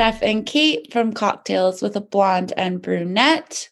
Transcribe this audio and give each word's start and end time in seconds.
Steph 0.00 0.22
and 0.22 0.46
Kate 0.46 0.90
from 0.90 1.12
Cocktails 1.12 1.82
with 1.82 1.94
a 1.94 2.00
Blonde 2.00 2.54
and 2.56 2.80
Brunette. 2.80 3.68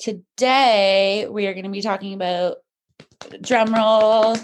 Today, 0.00 1.28
we 1.30 1.46
are 1.46 1.52
going 1.52 1.62
to 1.62 1.70
be 1.70 1.80
talking 1.80 2.12
about 2.12 2.56
drumroll. 3.20 4.36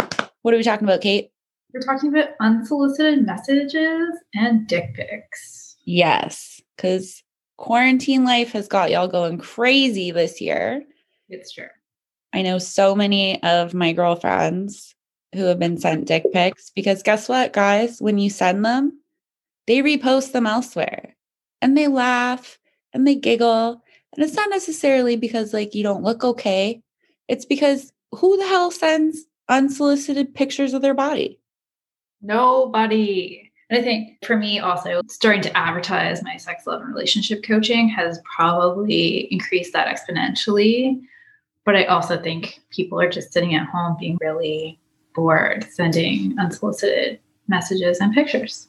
What 0.43 0.55
are 0.55 0.57
we 0.57 0.63
talking 0.63 0.87
about, 0.87 1.01
Kate? 1.01 1.33
We're 1.75 1.81
talking 1.81 2.11
about 2.11 2.29
unsolicited 2.39 3.27
messages 3.27 4.09
and 4.37 4.69
dick 4.69 4.95
pics. 4.95 5.79
Yes, 5.85 6.61
because 6.77 7.25
quarantine 7.57 8.23
life 8.23 8.53
has 8.53 8.69
got 8.69 8.93
y'all 8.93 9.09
going 9.09 9.39
crazy 9.39 10.13
this 10.13 10.41
year. 10.41 10.85
It's 11.29 11.51
true. 11.51 11.67
I 12.33 12.43
know 12.43 12.59
so 12.59 12.95
many 12.95 13.43
of 13.43 13.75
my 13.75 13.93
girlfriends 13.93 14.95
who 15.35 15.47
have 15.47 15.59
been 15.59 15.77
sent 15.77 16.07
dick 16.07 16.33
pics 16.33 16.71
because 16.71 17.03
guess 17.03 17.29
what, 17.29 17.53
guys? 17.53 18.01
When 18.01 18.19
you 18.19 18.31
send 18.31 18.65
them, 18.65 19.00
they 19.71 19.83
repost 19.83 20.33
them 20.33 20.49
elsewhere 20.49 21.15
and 21.63 21.79
they 21.79 21.87
laugh 21.87 22.59
and 22.93 23.07
they 23.07 23.15
giggle. 23.15 23.81
And 24.17 24.25
it's 24.25 24.35
not 24.35 24.51
necessarily 24.51 25.15
because 25.15 25.55
like 25.55 25.77
you 25.77 25.85
don't 25.85 26.03
look 26.03 26.25
okay. 26.25 26.83
It's 27.29 27.45
because 27.45 27.93
who 28.11 28.37
the 28.37 28.49
hell 28.49 28.73
sends 28.73 29.27
unsolicited 29.49 30.35
pictures 30.35 30.75
of 30.75 30.83
their 30.83 30.93
body? 30.93 31.39
Nobody. 32.21 33.53
And 33.71 33.79
I 33.79 33.83
think 33.83 34.19
for 34.25 34.37
me 34.37 34.59
also 34.59 35.03
starting 35.09 35.43
to 35.43 35.57
advertise 35.57 36.25
my 36.25 36.37
sex 36.37 36.67
love 36.67 36.81
and 36.81 36.93
relationship 36.93 37.45
coaching 37.45 37.89
has 37.91 38.21
probably 38.25 39.33
increased 39.33 39.73
that 39.75 39.87
exponentially. 39.87 41.01
But 41.65 41.77
I 41.77 41.85
also 41.85 42.21
think 42.21 42.59
people 42.71 43.01
are 43.01 43.09
just 43.09 43.33
sitting 43.33 43.55
at 43.55 43.69
home 43.69 43.97
being 44.01 44.19
really 44.21 44.81
bored 45.15 45.65
sending 45.71 46.37
unsolicited 46.41 47.21
messages 47.47 48.01
and 48.01 48.13
pictures. 48.13 48.67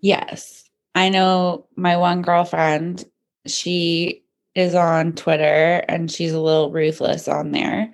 Yes. 0.00 0.68
I 0.94 1.08
know 1.08 1.66
my 1.76 1.96
one 1.96 2.22
girlfriend, 2.22 3.04
she 3.46 4.24
is 4.54 4.74
on 4.74 5.12
Twitter 5.12 5.84
and 5.88 6.10
she's 6.10 6.32
a 6.32 6.40
little 6.40 6.72
ruthless 6.72 7.28
on 7.28 7.52
there. 7.52 7.92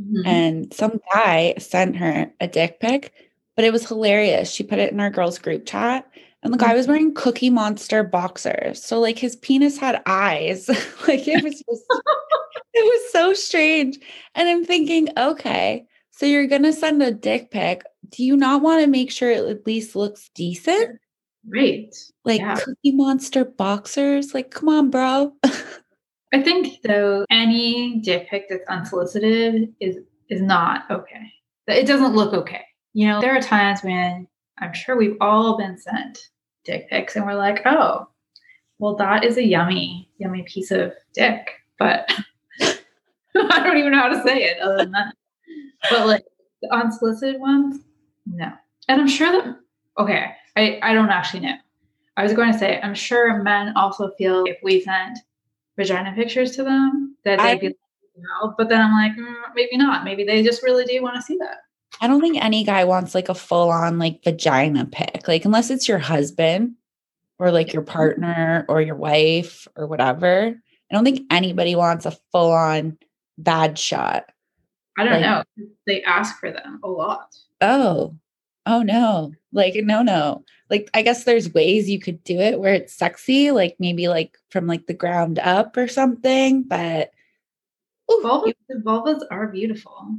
Mm-hmm. 0.00 0.26
And 0.26 0.74
some 0.74 1.00
guy 1.12 1.54
sent 1.58 1.96
her 1.96 2.30
a 2.40 2.48
dick 2.48 2.80
pic, 2.80 3.12
but 3.54 3.64
it 3.64 3.72
was 3.72 3.86
hilarious. 3.86 4.50
She 4.50 4.62
put 4.62 4.78
it 4.78 4.92
in 4.92 5.00
our 5.00 5.10
girls' 5.10 5.38
group 5.38 5.66
chat, 5.66 6.06
and 6.42 6.52
the 6.52 6.58
guy 6.58 6.74
was 6.74 6.86
wearing 6.86 7.14
Cookie 7.14 7.50
Monster 7.50 8.04
boxers. 8.04 8.82
So, 8.84 9.00
like, 9.00 9.18
his 9.18 9.36
penis 9.36 9.78
had 9.78 10.02
eyes. 10.06 10.68
like, 11.08 11.26
it 11.26 11.42
was 11.42 11.54
just, 11.54 11.84
it 12.74 12.84
was 12.84 13.12
so 13.12 13.32
strange. 13.32 13.98
And 14.34 14.48
I'm 14.48 14.64
thinking, 14.64 15.08
okay, 15.16 15.86
so 16.10 16.26
you're 16.26 16.46
going 16.46 16.62
to 16.62 16.72
send 16.72 17.02
a 17.02 17.10
dick 17.10 17.50
pic. 17.50 17.82
Do 18.10 18.22
you 18.22 18.36
not 18.36 18.62
want 18.62 18.82
to 18.82 18.86
make 18.86 19.10
sure 19.10 19.30
it 19.30 19.44
at 19.48 19.66
least 19.66 19.96
looks 19.96 20.30
decent? 20.34 21.00
Right. 21.48 21.94
Like 22.24 22.40
yeah. 22.40 22.56
Cookie 22.56 22.92
Monster 22.92 23.44
boxers. 23.44 24.34
Like, 24.34 24.50
come 24.50 24.68
on, 24.68 24.90
bro. 24.90 25.32
I 26.32 26.42
think 26.42 26.82
though 26.82 27.24
any 27.30 28.00
dick 28.00 28.28
pic 28.28 28.46
that's 28.48 28.66
unsolicited 28.68 29.72
is 29.80 29.98
is 30.28 30.42
not 30.42 30.90
okay. 30.90 31.32
It 31.68 31.86
doesn't 31.86 32.14
look 32.14 32.32
okay. 32.32 32.64
You 32.94 33.08
know, 33.08 33.20
there 33.20 33.36
are 33.36 33.40
times 33.40 33.80
when 33.82 34.26
I'm 34.58 34.72
sure 34.72 34.96
we've 34.96 35.16
all 35.20 35.56
been 35.56 35.78
sent 35.78 36.18
dick 36.64 36.88
pics 36.90 37.16
and 37.16 37.24
we're 37.24 37.34
like, 37.34 37.62
oh, 37.64 38.08
well, 38.78 38.96
that 38.96 39.24
is 39.24 39.36
a 39.36 39.44
yummy, 39.44 40.10
yummy 40.18 40.42
piece 40.42 40.70
of 40.70 40.92
dick. 41.14 41.48
But 41.78 42.10
I 42.60 43.62
don't 43.62 43.76
even 43.78 43.92
know 43.92 44.00
how 44.00 44.08
to 44.08 44.22
say 44.22 44.44
it 44.44 44.60
other 44.60 44.78
than 44.78 44.92
that. 44.92 45.14
But 45.90 46.06
like 46.06 46.24
the 46.62 46.72
unsolicited 46.74 47.40
ones, 47.40 47.80
no. 48.26 48.52
And 48.88 49.00
I'm 49.00 49.08
sure 49.08 49.30
that 49.30 49.56
okay, 49.98 50.32
I, 50.56 50.78
I 50.82 50.94
don't 50.94 51.10
actually 51.10 51.40
know. 51.40 51.56
I 52.16 52.22
was 52.22 52.32
going 52.32 52.52
to 52.52 52.58
say, 52.58 52.80
I'm 52.82 52.94
sure 52.94 53.42
men 53.42 53.76
also 53.76 54.10
feel 54.16 54.44
if 54.46 54.58
we 54.62 54.80
sent 54.80 55.18
vagina 55.76 56.12
pictures 56.14 56.52
to 56.56 56.64
them 56.64 57.16
that 57.24 57.38
they'd 57.38 57.60
be 57.60 57.66
like, 57.68 57.76
no, 58.16 58.54
but 58.56 58.68
then 58.70 58.80
I'm 58.80 58.92
like, 58.92 59.12
mm, 59.16 59.34
maybe 59.54 59.76
not. 59.76 60.04
Maybe 60.04 60.24
they 60.24 60.42
just 60.42 60.62
really 60.62 60.84
do 60.84 61.02
want 61.02 61.16
to 61.16 61.22
see 61.22 61.36
that. 61.38 61.58
I 62.00 62.06
don't 62.06 62.20
think 62.20 62.42
any 62.42 62.64
guy 62.64 62.84
wants 62.84 63.14
like 63.14 63.28
a 63.28 63.34
full 63.34 63.70
on 63.70 63.98
like 63.98 64.24
vagina 64.24 64.86
pic, 64.86 65.28
like 65.28 65.44
unless 65.44 65.70
it's 65.70 65.88
your 65.88 65.98
husband 65.98 66.74
or 67.38 67.50
like 67.50 67.72
your 67.72 67.82
partner 67.82 68.64
or 68.68 68.80
your 68.80 68.96
wife 68.96 69.68
or 69.76 69.86
whatever. 69.86 70.54
I 70.90 70.94
don't 70.94 71.04
think 71.04 71.22
anybody 71.30 71.74
wants 71.74 72.06
a 72.06 72.16
full 72.32 72.52
on 72.52 72.96
bad 73.38 73.78
shot. 73.78 74.26
I 74.98 75.04
don't 75.04 75.20
like, 75.20 75.22
know. 75.22 75.44
They 75.86 76.02
ask 76.04 76.38
for 76.38 76.50
them 76.50 76.80
a 76.82 76.88
lot. 76.88 77.34
Oh, 77.60 78.14
oh 78.66 78.82
no. 78.82 79.32
Like 79.52 79.74
no 79.76 80.02
no. 80.02 80.44
Like 80.68 80.90
i 80.94 81.02
guess 81.02 81.24
there's 81.24 81.54
ways 81.54 81.88
you 81.88 82.00
could 82.00 82.22
do 82.24 82.38
it 82.38 82.58
where 82.60 82.74
it's 82.74 82.92
sexy 82.92 83.52
like 83.52 83.76
maybe 83.78 84.08
like 84.08 84.36
from 84.50 84.66
like 84.66 84.86
the 84.86 84.94
ground 84.94 85.38
up 85.38 85.76
or 85.76 85.86
something 85.86 86.64
but 86.64 87.12
ooh, 88.10 88.20
vulvas, 88.24 88.54
you, 88.68 88.82
vulvas 88.84 89.20
are 89.30 89.46
beautiful. 89.46 90.16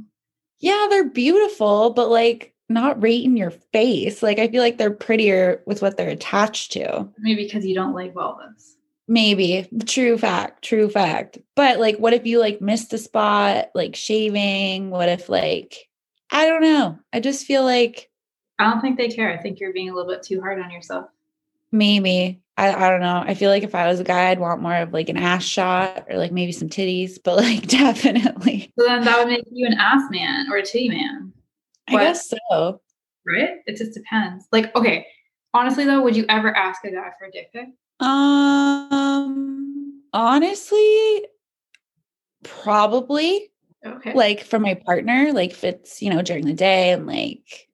Yeah 0.58 0.86
they're 0.90 1.10
beautiful 1.10 1.90
but 1.90 2.08
like 2.08 2.54
not 2.70 3.02
right 3.02 3.22
in 3.22 3.36
your 3.36 3.50
face. 3.50 4.22
Like 4.22 4.38
i 4.38 4.48
feel 4.48 4.62
like 4.62 4.78
they're 4.78 4.90
prettier 4.90 5.62
with 5.66 5.82
what 5.82 5.96
they're 5.96 6.08
attached 6.08 6.72
to. 6.72 7.08
Maybe 7.18 7.44
because 7.44 7.66
you 7.66 7.74
don't 7.74 7.94
like 7.94 8.14
vulvas. 8.14 8.74
Maybe. 9.06 9.68
True 9.86 10.16
fact 10.18 10.64
true 10.64 10.88
fact. 10.88 11.38
But 11.56 11.78
like 11.78 11.98
what 11.98 12.14
if 12.14 12.26
you 12.26 12.40
like 12.40 12.60
missed 12.62 12.92
a 12.94 12.98
spot 12.98 13.68
like 13.74 13.94
shaving? 13.94 14.90
What 14.90 15.10
if 15.10 15.28
like 15.28 15.88
i 16.30 16.46
don't 16.46 16.62
know. 16.62 16.98
I 17.12 17.20
just 17.20 17.46
feel 17.46 17.64
like 17.64 18.10
I 18.58 18.70
don't 18.70 18.80
think 18.80 18.96
they 18.96 19.08
care. 19.08 19.32
I 19.32 19.40
think 19.40 19.60
you're 19.60 19.72
being 19.72 19.90
a 19.90 19.94
little 19.94 20.10
bit 20.10 20.22
too 20.22 20.40
hard 20.40 20.60
on 20.60 20.70
yourself. 20.70 21.08
Maybe. 21.70 22.40
I, 22.56 22.74
I 22.74 22.90
don't 22.90 23.00
know. 23.00 23.22
I 23.24 23.34
feel 23.34 23.50
like 23.50 23.62
if 23.62 23.74
I 23.74 23.86
was 23.86 24.00
a 24.00 24.04
guy, 24.04 24.30
I'd 24.30 24.40
want 24.40 24.60
more 24.60 24.74
of 24.74 24.92
like 24.92 25.08
an 25.08 25.16
ass 25.16 25.44
shot 25.44 26.06
or 26.10 26.16
like 26.16 26.32
maybe 26.32 26.50
some 26.50 26.68
titties, 26.68 27.18
but 27.22 27.36
like 27.36 27.62
definitely. 27.68 28.72
So 28.78 28.84
then 28.84 29.04
that 29.04 29.18
would 29.18 29.28
make 29.28 29.44
you 29.50 29.66
an 29.66 29.74
ass 29.74 30.02
man 30.10 30.50
or 30.50 30.56
a 30.56 30.62
titty 30.62 30.88
man. 30.88 31.32
I 31.86 31.92
guess 31.92 32.32
so. 32.50 32.80
Right? 33.24 33.58
It 33.66 33.76
just 33.76 33.94
depends. 33.94 34.46
Like, 34.50 34.74
okay, 34.74 35.06
honestly 35.54 35.84
though, 35.84 36.02
would 36.02 36.16
you 36.16 36.24
ever 36.28 36.54
ask 36.54 36.84
a 36.84 36.90
guy 36.90 37.10
for 37.18 37.26
a 37.26 37.30
dick 37.30 37.52
pic? 37.52 37.68
Um, 38.00 40.02
honestly, 40.12 41.26
probably. 42.42 43.52
Okay. 43.86 44.14
Like 44.14 44.42
for 44.42 44.58
my 44.58 44.74
partner, 44.74 45.32
like 45.32 45.50
if 45.50 45.62
it's, 45.62 46.02
you 46.02 46.10
know, 46.10 46.22
during 46.22 46.44
the 46.44 46.54
day 46.54 46.90
and 46.90 47.06
like 47.06 47.67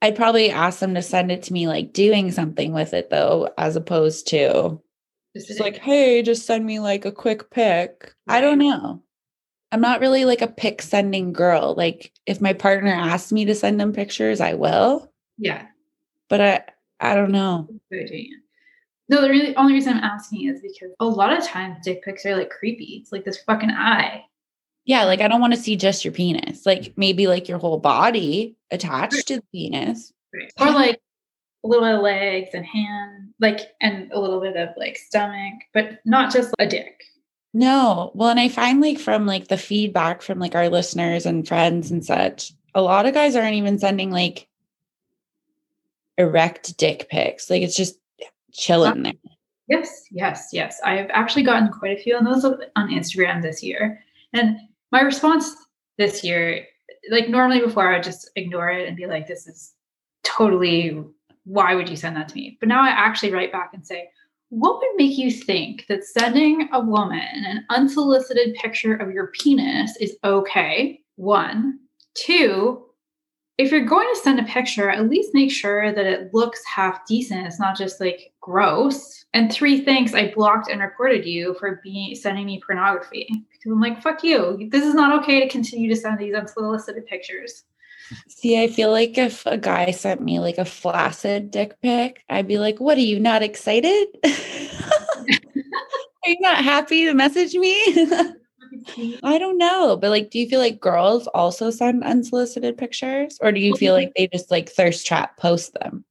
I'd 0.00 0.16
probably 0.16 0.50
ask 0.50 0.78
them 0.78 0.94
to 0.94 1.02
send 1.02 1.32
it 1.32 1.42
to 1.44 1.52
me 1.52 1.66
like 1.66 1.92
doing 1.92 2.30
something 2.30 2.72
with 2.72 2.94
it 2.94 3.10
though, 3.10 3.50
as 3.58 3.76
opposed 3.76 4.28
to 4.28 4.80
just 5.36 5.60
like, 5.60 5.76
hey, 5.76 6.22
just 6.22 6.46
send 6.46 6.64
me 6.64 6.80
like 6.80 7.04
a 7.04 7.12
quick 7.12 7.50
pic. 7.50 8.14
Right. 8.26 8.38
I 8.38 8.40
don't 8.40 8.58
know. 8.58 9.02
I'm 9.70 9.80
not 9.80 10.00
really 10.00 10.24
like 10.24 10.40
a 10.40 10.48
pic 10.48 10.82
sending 10.82 11.32
girl. 11.32 11.74
Like 11.76 12.12
if 12.26 12.40
my 12.40 12.52
partner 12.52 12.92
asks 12.92 13.32
me 13.32 13.44
to 13.44 13.54
send 13.54 13.80
them 13.80 13.92
pictures, 13.92 14.40
I 14.40 14.54
will. 14.54 15.12
Yeah. 15.36 15.66
But 16.28 16.40
I 16.40 16.64
I 17.00 17.14
don't 17.14 17.32
know. 17.32 17.68
No, 19.10 19.22
the 19.22 19.30
really 19.30 19.56
only 19.56 19.72
reason 19.72 19.94
I'm 19.94 20.04
asking 20.04 20.48
is 20.48 20.60
because 20.60 20.90
a 21.00 21.04
lot 21.04 21.36
of 21.36 21.44
times 21.44 21.78
dick 21.82 22.04
pics 22.04 22.26
are 22.26 22.36
like 22.36 22.50
creepy. 22.50 23.00
It's 23.00 23.12
like 23.12 23.24
this 23.24 23.42
fucking 23.42 23.70
eye. 23.70 24.24
Yeah, 24.88 25.04
like 25.04 25.20
I 25.20 25.28
don't 25.28 25.42
want 25.42 25.52
to 25.52 25.60
see 25.60 25.76
just 25.76 26.02
your 26.02 26.14
penis. 26.14 26.64
Like 26.64 26.80
mm-hmm. 26.80 26.92
maybe 26.96 27.26
like 27.26 27.46
your 27.46 27.58
whole 27.58 27.78
body 27.78 28.56
attached 28.70 29.28
to 29.28 29.36
the 29.36 29.42
penis. 29.52 30.14
Or 30.58 30.70
like 30.70 30.98
a 31.62 31.68
little 31.68 31.84
bit 31.84 31.96
of 31.96 32.00
legs 32.00 32.50
and 32.54 32.64
hand, 32.64 33.34
like 33.38 33.74
and 33.82 34.10
a 34.12 34.18
little 34.18 34.40
bit 34.40 34.56
of 34.56 34.70
like 34.78 34.96
stomach, 34.96 35.60
but 35.74 35.98
not 36.06 36.32
just 36.32 36.54
a 36.58 36.66
dick. 36.66 37.02
No. 37.52 38.12
Well, 38.14 38.30
and 38.30 38.40
I 38.40 38.48
find 38.48 38.80
like 38.80 38.98
from 38.98 39.26
like 39.26 39.48
the 39.48 39.58
feedback 39.58 40.22
from 40.22 40.38
like 40.38 40.54
our 40.54 40.70
listeners 40.70 41.26
and 41.26 41.46
friends 41.46 41.90
and 41.90 42.02
such, 42.02 42.54
a 42.74 42.80
lot 42.80 43.04
of 43.04 43.12
guys 43.12 43.36
aren't 43.36 43.56
even 43.56 43.78
sending 43.78 44.10
like 44.10 44.48
erect 46.16 46.78
dick 46.78 47.08
pics. 47.10 47.50
Like 47.50 47.60
it's 47.60 47.76
just 47.76 47.98
chilling 48.54 49.00
uh, 49.00 49.02
there. 49.02 49.32
Yes, 49.68 50.04
yes, 50.10 50.48
yes. 50.50 50.80
I've 50.82 51.10
actually 51.10 51.42
gotten 51.42 51.68
quite 51.68 51.98
a 51.98 52.02
few 52.02 52.16
of 52.16 52.24
those 52.24 52.42
on 52.46 52.88
Instagram 52.88 53.42
this 53.42 53.62
year. 53.62 54.02
And 54.32 54.58
my 54.92 55.00
response 55.00 55.54
this 55.98 56.24
year, 56.24 56.64
like 57.10 57.28
normally 57.28 57.60
before, 57.60 57.90
I 57.90 57.96
would 57.96 58.04
just 58.04 58.30
ignore 58.36 58.70
it 58.70 58.88
and 58.88 58.96
be 58.96 59.06
like, 59.06 59.26
this 59.26 59.46
is 59.46 59.74
totally, 60.24 61.02
why 61.44 61.74
would 61.74 61.88
you 61.88 61.96
send 61.96 62.16
that 62.16 62.28
to 62.28 62.34
me? 62.34 62.56
But 62.60 62.68
now 62.68 62.82
I 62.82 62.88
actually 62.88 63.32
write 63.32 63.52
back 63.52 63.70
and 63.74 63.86
say, 63.86 64.08
what 64.50 64.78
would 64.78 64.96
make 64.96 65.18
you 65.18 65.30
think 65.30 65.86
that 65.88 66.04
sending 66.04 66.68
a 66.72 66.80
woman 66.80 67.20
an 67.20 67.66
unsolicited 67.68 68.54
picture 68.54 68.94
of 68.94 69.12
your 69.12 69.28
penis 69.28 69.96
is 70.00 70.16
okay? 70.24 71.00
One. 71.16 71.80
Two, 72.14 72.86
if 73.58 73.70
you're 73.70 73.84
going 73.84 74.08
to 74.14 74.20
send 74.20 74.40
a 74.40 74.44
picture, 74.44 74.88
at 74.88 75.10
least 75.10 75.34
make 75.34 75.52
sure 75.52 75.92
that 75.92 76.06
it 76.06 76.32
looks 76.32 76.62
half 76.64 77.06
decent. 77.06 77.46
It's 77.46 77.60
not 77.60 77.76
just 77.76 78.00
like 78.00 78.32
gross. 78.48 79.26
And 79.34 79.52
three, 79.52 79.84
thanks. 79.84 80.14
I 80.14 80.32
blocked 80.34 80.70
and 80.70 80.80
reported 80.80 81.26
you 81.26 81.54
for 81.60 81.80
being 81.82 82.14
sending 82.14 82.46
me 82.46 82.62
pornography 82.64 83.28
because 83.28 83.70
I'm 83.70 83.80
like, 83.80 84.02
fuck 84.02 84.24
you. 84.24 84.68
This 84.70 84.84
is 84.84 84.94
not 84.94 85.20
okay 85.20 85.40
to 85.40 85.48
continue 85.48 85.88
to 85.90 85.96
send 85.96 86.18
these 86.18 86.34
unsolicited 86.34 87.06
pictures. 87.06 87.64
See, 88.28 88.60
I 88.60 88.68
feel 88.68 88.90
like 88.90 89.18
if 89.18 89.44
a 89.44 89.58
guy 89.58 89.90
sent 89.90 90.22
me 90.22 90.40
like 90.40 90.56
a 90.56 90.64
flaccid 90.64 91.50
dick 91.50 91.78
pic, 91.82 92.24
I'd 92.30 92.48
be 92.48 92.58
like, 92.58 92.80
what 92.80 92.96
are 92.96 93.02
you 93.02 93.20
not 93.20 93.42
excited? 93.42 94.06
Are 96.24 96.30
you 96.30 96.40
not 96.40 96.64
happy 96.64 97.04
to 97.06 97.14
message 97.14 97.54
me? 97.54 97.74
I 99.22 99.38
don't 99.38 99.56
know, 99.56 99.96
but 99.96 100.10
like, 100.10 100.30
do 100.30 100.38
you 100.38 100.48
feel 100.48 100.60
like 100.60 100.80
girls 100.80 101.26
also 101.28 101.70
send 101.70 102.04
unsolicited 102.04 102.76
pictures, 102.76 103.38
or 103.40 103.52
do 103.52 103.60
you 103.60 103.74
feel 103.76 103.94
like 103.94 104.12
they 104.14 104.26
just 104.26 104.50
like 104.50 104.68
thirst 104.68 105.06
trap 105.06 105.36
post 105.38 105.74
them? 105.74 106.04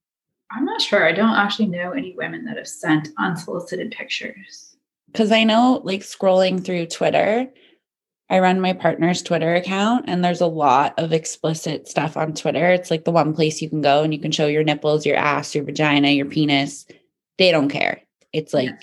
I'm 0.52 0.66
not 0.66 0.82
sure. 0.82 1.06
I 1.06 1.12
don't 1.12 1.36
actually 1.36 1.68
know 1.68 1.92
any 1.92 2.16
women 2.16 2.46
that 2.46 2.58
have 2.58 2.68
sent 2.68 3.10
unsolicited 3.18 3.92
pictures. 3.92 4.76
Because 5.08 5.32
I 5.32 5.44
know, 5.44 5.82
like, 5.84 6.02
scrolling 6.02 6.64
through 6.64 6.88
Twitter, 6.88 7.48
I 8.30 8.40
run 8.40 8.60
my 8.60 8.74
partner's 8.74 9.22
Twitter 9.22 9.56
account, 9.56 10.06
and 10.08 10.24
there's 10.24 10.42
a 10.42 10.48
lot 10.48 10.94
of 10.98 11.14
explicit 11.14 11.88
stuff 11.88 12.18
on 12.18 12.34
Twitter. 12.34 12.70
It's 12.72 12.92
like 12.92 13.06
the 13.06 13.12
one 13.12 13.34
place 13.34 13.62
you 13.62 13.70
can 13.70 13.82
go 13.82 14.04
and 14.04 14.14
you 14.14 14.20
can 14.20 14.32
show 14.32 14.48
your 14.48 14.64
nipples, 14.64 15.06
your 15.06 15.16
ass, 15.16 15.56
your 15.56 15.64
vagina, 15.64 16.10
your 16.10 16.26
penis. 16.26 16.86
They 17.38 17.52
don't 17.52 17.70
care. 17.70 18.02
It's 18.34 18.54
like, 18.54 18.70
yeah. 18.70 18.78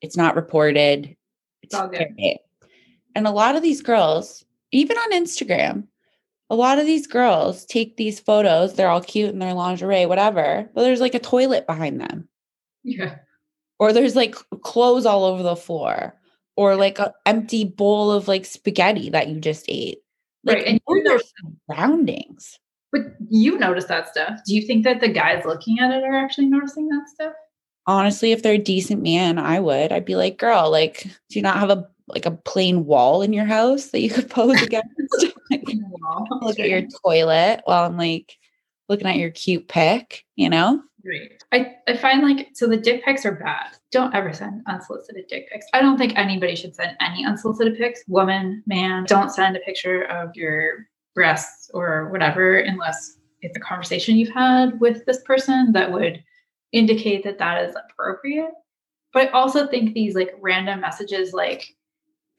it's 0.00 0.16
not 0.16 0.36
reported. 0.36 1.06
It's, 1.06 1.16
it's 1.64 1.74
all 1.74 1.88
good. 1.88 2.08
And 3.14 3.26
a 3.26 3.30
lot 3.30 3.56
of 3.56 3.62
these 3.62 3.82
girls, 3.82 4.44
even 4.70 4.96
on 4.96 5.12
Instagram, 5.12 5.86
a 6.52 6.54
lot 6.54 6.78
of 6.78 6.84
these 6.84 7.06
girls 7.06 7.64
take 7.64 7.96
these 7.96 8.20
photos, 8.20 8.74
they're 8.74 8.90
all 8.90 9.00
cute 9.00 9.30
in 9.30 9.38
their 9.38 9.54
lingerie, 9.54 10.04
whatever, 10.04 10.68
but 10.74 10.82
there's 10.82 11.00
like 11.00 11.14
a 11.14 11.18
toilet 11.18 11.66
behind 11.66 11.98
them. 11.98 12.28
Yeah. 12.84 13.16
Or 13.78 13.94
there's 13.94 14.14
like 14.14 14.34
clothes 14.60 15.06
all 15.06 15.24
over 15.24 15.42
the 15.42 15.56
floor, 15.56 16.14
or 16.54 16.76
like 16.76 16.98
an 16.98 17.08
empty 17.24 17.64
bowl 17.64 18.12
of 18.12 18.28
like 18.28 18.44
spaghetti 18.44 19.08
that 19.08 19.28
you 19.28 19.40
just 19.40 19.64
ate. 19.66 20.00
Like, 20.44 20.58
right. 20.58 20.66
And 20.66 20.80
you 20.86 21.20
surroundings. 21.70 22.58
But 22.92 23.00
you 23.30 23.58
notice 23.58 23.86
that 23.86 24.10
stuff. 24.10 24.40
Do 24.46 24.54
you 24.54 24.66
think 24.66 24.84
that 24.84 25.00
the 25.00 25.08
guys 25.08 25.46
looking 25.46 25.78
at 25.78 25.90
it 25.90 26.04
are 26.04 26.14
actually 26.14 26.48
noticing 26.48 26.86
that 26.88 27.08
stuff? 27.08 27.32
Honestly, 27.86 28.32
if 28.32 28.42
they're 28.42 28.54
a 28.54 28.58
decent 28.58 29.02
man, 29.02 29.38
I 29.38 29.58
would. 29.58 29.92
I'd 29.92 30.04
be 30.04 30.16
like, 30.16 30.38
girl, 30.38 30.70
like, 30.70 31.02
do 31.02 31.38
you 31.38 31.42
not 31.42 31.58
have 31.58 31.70
a 31.70 31.88
like 32.08 32.26
a 32.26 32.30
plain 32.30 32.84
wall 32.84 33.22
in 33.22 33.32
your 33.32 33.44
house 33.44 33.86
that 33.88 34.00
you 34.00 34.10
could 34.10 34.30
pose 34.30 34.60
against. 34.62 34.88
look 36.40 36.58
at 36.58 36.68
your 36.68 36.82
toilet 37.04 37.62
while 37.64 37.86
I'm 37.86 37.96
like 37.96 38.36
looking 38.88 39.06
at 39.06 39.16
your 39.16 39.30
cute 39.30 39.68
pic, 39.68 40.24
you 40.36 40.48
know? 40.48 40.82
Right. 41.04 41.42
I, 41.50 41.74
I 41.88 41.96
find 41.96 42.22
like 42.22 42.50
so 42.54 42.68
the 42.68 42.76
dick 42.76 43.04
pics 43.04 43.26
are 43.26 43.32
bad. 43.32 43.76
Don't 43.90 44.14
ever 44.14 44.32
send 44.32 44.62
unsolicited 44.68 45.26
dick 45.28 45.50
pics. 45.50 45.66
I 45.72 45.80
don't 45.80 45.98
think 45.98 46.16
anybody 46.16 46.54
should 46.54 46.76
send 46.76 46.96
any 47.00 47.26
unsolicited 47.26 47.76
pics. 47.76 48.02
Woman, 48.06 48.62
man, 48.66 49.04
don't 49.04 49.30
send 49.30 49.56
a 49.56 49.60
picture 49.60 50.04
of 50.04 50.34
your 50.36 50.86
breasts 51.14 51.70
or 51.74 52.08
whatever 52.10 52.56
unless 52.56 53.18
it's 53.40 53.56
a 53.56 53.60
conversation 53.60 54.16
you've 54.16 54.32
had 54.32 54.78
with 54.80 55.04
this 55.04 55.22
person 55.22 55.72
that 55.72 55.90
would 55.90 56.22
indicate 56.72 57.24
that 57.24 57.38
that 57.38 57.64
is 57.68 57.74
appropriate. 57.76 58.50
But 59.12 59.28
I 59.28 59.30
also 59.32 59.66
think 59.66 59.92
these 59.92 60.14
like 60.14 60.34
random 60.40 60.80
messages 60.80 61.32
like 61.32 61.76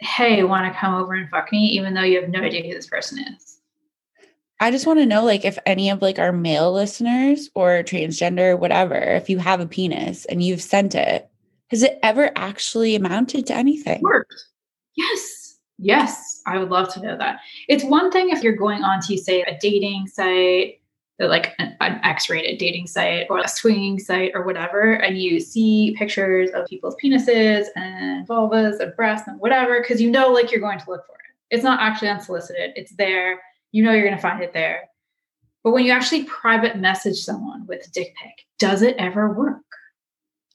hey, 0.04 0.44
want 0.44 0.72
to 0.72 0.80
come 0.80 0.94
over 0.94 1.14
and 1.14 1.30
fuck 1.30 1.52
me, 1.52 1.60
even 1.60 1.94
though 1.94 2.02
you 2.02 2.20
have 2.20 2.30
no 2.30 2.42
idea 2.42 2.64
who 2.64 2.74
this 2.74 2.88
person 2.88 3.20
is. 3.20 3.60
I 4.60 4.72
just 4.72 4.86
want 4.86 5.00
to 5.00 5.06
know, 5.06 5.24
like, 5.24 5.46
if 5.46 5.58
any 5.66 5.90
of 5.90 6.02
like 6.02 6.20
our 6.20 6.32
male 6.32 6.72
listeners 6.72 7.50
or 7.56 7.84
transgender, 7.84 8.58
whatever, 8.58 8.96
if 8.96 9.30
you 9.30 9.40
have 9.40 9.60
a 9.60 9.66
penis 9.66 10.26
and 10.26 10.44
you've 10.44 10.62
sent 10.62 10.96
it, 10.96 11.30
has 11.70 11.84
it 11.84 12.00
ever 12.04 12.32
actually 12.36 12.96
amounted 12.96 13.48
to 13.48 13.56
anything? 13.56 14.02
Worked. 14.02 14.36
Yes. 14.96 15.58
Yes. 15.80 16.42
I 16.46 16.60
would 16.60 16.70
love 16.70 16.94
to 16.94 17.02
know 17.02 17.18
that. 17.18 17.40
It's 17.68 17.84
one 17.84 18.12
thing 18.12 18.30
if 18.30 18.44
you're 18.44 18.56
going 18.56 18.84
on 18.84 19.02
to 19.02 19.18
say 19.18 19.42
a 19.42 19.58
dating 19.60 20.08
site 20.08 20.82
like 21.20 21.54
an, 21.60 21.76
an 21.80 22.00
X-rated 22.04 22.58
dating 22.58 22.88
site 22.88 23.28
or 23.30 23.40
a 23.40 23.48
swinging 23.48 24.00
site 24.00 24.32
or 24.34 24.44
whatever, 24.44 24.94
and 24.94 25.18
you 25.18 25.40
see 25.40 25.96
pictures 25.98 26.50
of 26.52 26.66
people's 26.68 26.96
penises 27.04 27.68
and 27.76 28.28
vulvas 28.28 28.80
and 28.80 28.96
breasts 28.96 29.28
and 29.28 29.40
whatever, 29.40 29.80
because 29.82 30.02
you 30.02 30.10
know, 30.10 30.32
like 30.32 30.52
you're 30.52 30.60
going 30.60 30.80
to 30.80 30.90
look 30.90 31.06
for 31.06 31.14
it. 31.14 31.56
It's 31.56 31.64
not 31.64 31.80
actually 31.80 32.10
unsolicited. 32.10 32.72
It's 32.76 32.96
there. 32.96 33.42
You 33.72 33.84
know 33.84 33.92
you're 33.92 34.04
going 34.04 34.16
to 34.16 34.22
find 34.22 34.42
it 34.42 34.54
there. 34.54 34.90
But 35.64 35.72
when 35.72 35.86
you 35.86 35.92
actually 35.92 36.26
private 36.26 36.78
message 36.78 37.20
someone 37.20 37.66
with 37.68 37.88
a 37.88 37.92
dick 37.92 38.14
pic, 38.22 38.46
does 38.60 38.82
it 38.82 38.96
ever 38.98 39.32
work? 39.32 39.62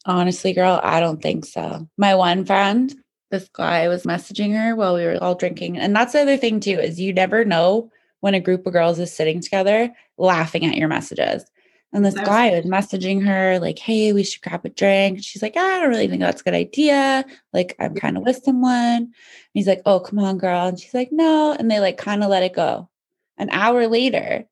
Honestly, 0.05 0.53
girl, 0.53 0.81
I 0.83 1.01
don't 1.01 1.23
think 1.23 1.45
so. 1.45 1.89
My 1.97 2.15
one 2.15 2.45
friend, 2.45 2.95
this 3.31 3.49
guy 3.49 3.89
was 3.89 4.05
messaging 4.05 4.55
her 4.55 4.75
while 4.75 4.95
we 4.95 5.05
were 5.05 5.19
all 5.23 5.35
drinking. 5.35 5.79
And 5.79 5.95
that's 5.95 6.13
the 6.13 6.21
other 6.21 6.37
thing 6.37 6.61
too, 6.61 6.79
is 6.79 7.01
you 7.01 7.13
never 7.13 7.45
know 7.45 7.91
when 8.21 8.35
a 8.35 8.41
group 8.41 8.67
of 8.67 8.73
girls 8.73 8.99
is 8.99 9.15
sitting 9.15 9.41
together 9.41 9.93
laughing 10.17 10.67
at 10.67 10.77
your 10.77 10.89
messages. 10.89 11.45
And 11.93 12.05
this 12.05 12.15
guy 12.15 12.51
was 12.51 12.67
messaging 12.67 13.25
her, 13.27 13.59
like, 13.61 13.79
hey, 13.79 14.13
we 14.13 14.23
should 14.23 14.43
grab 14.43 14.63
a 14.65 14.69
drink. 14.69 15.23
She's 15.23 15.41
like, 15.41 15.57
I 15.57 15.81
don't 15.81 15.89
really 15.89 16.07
think 16.07 16.21
that's 16.21 16.43
a 16.43 16.45
good 16.45 16.53
idea. 16.53 17.25
Like, 17.55 17.75
I'm 17.79 17.95
kind 17.95 18.19
of 18.19 18.25
with 18.25 18.43
someone. 18.45 18.73
And 18.75 19.15
he's 19.55 19.67
like, 19.67 19.81
oh, 19.87 19.99
come 20.01 20.19
on, 20.19 20.37
girl. 20.37 20.67
And 20.67 20.79
she's 20.79 20.93
like, 20.93 21.09
no. 21.13 21.57
And 21.59 21.71
they 21.71 21.81
like 21.81 21.97
kind 21.97 22.23
of 22.23 22.29
let 22.29 22.43
it 22.43 22.53
go. 22.53 22.91
An 23.39 23.49
hour 23.51 23.87
later, 23.87 24.45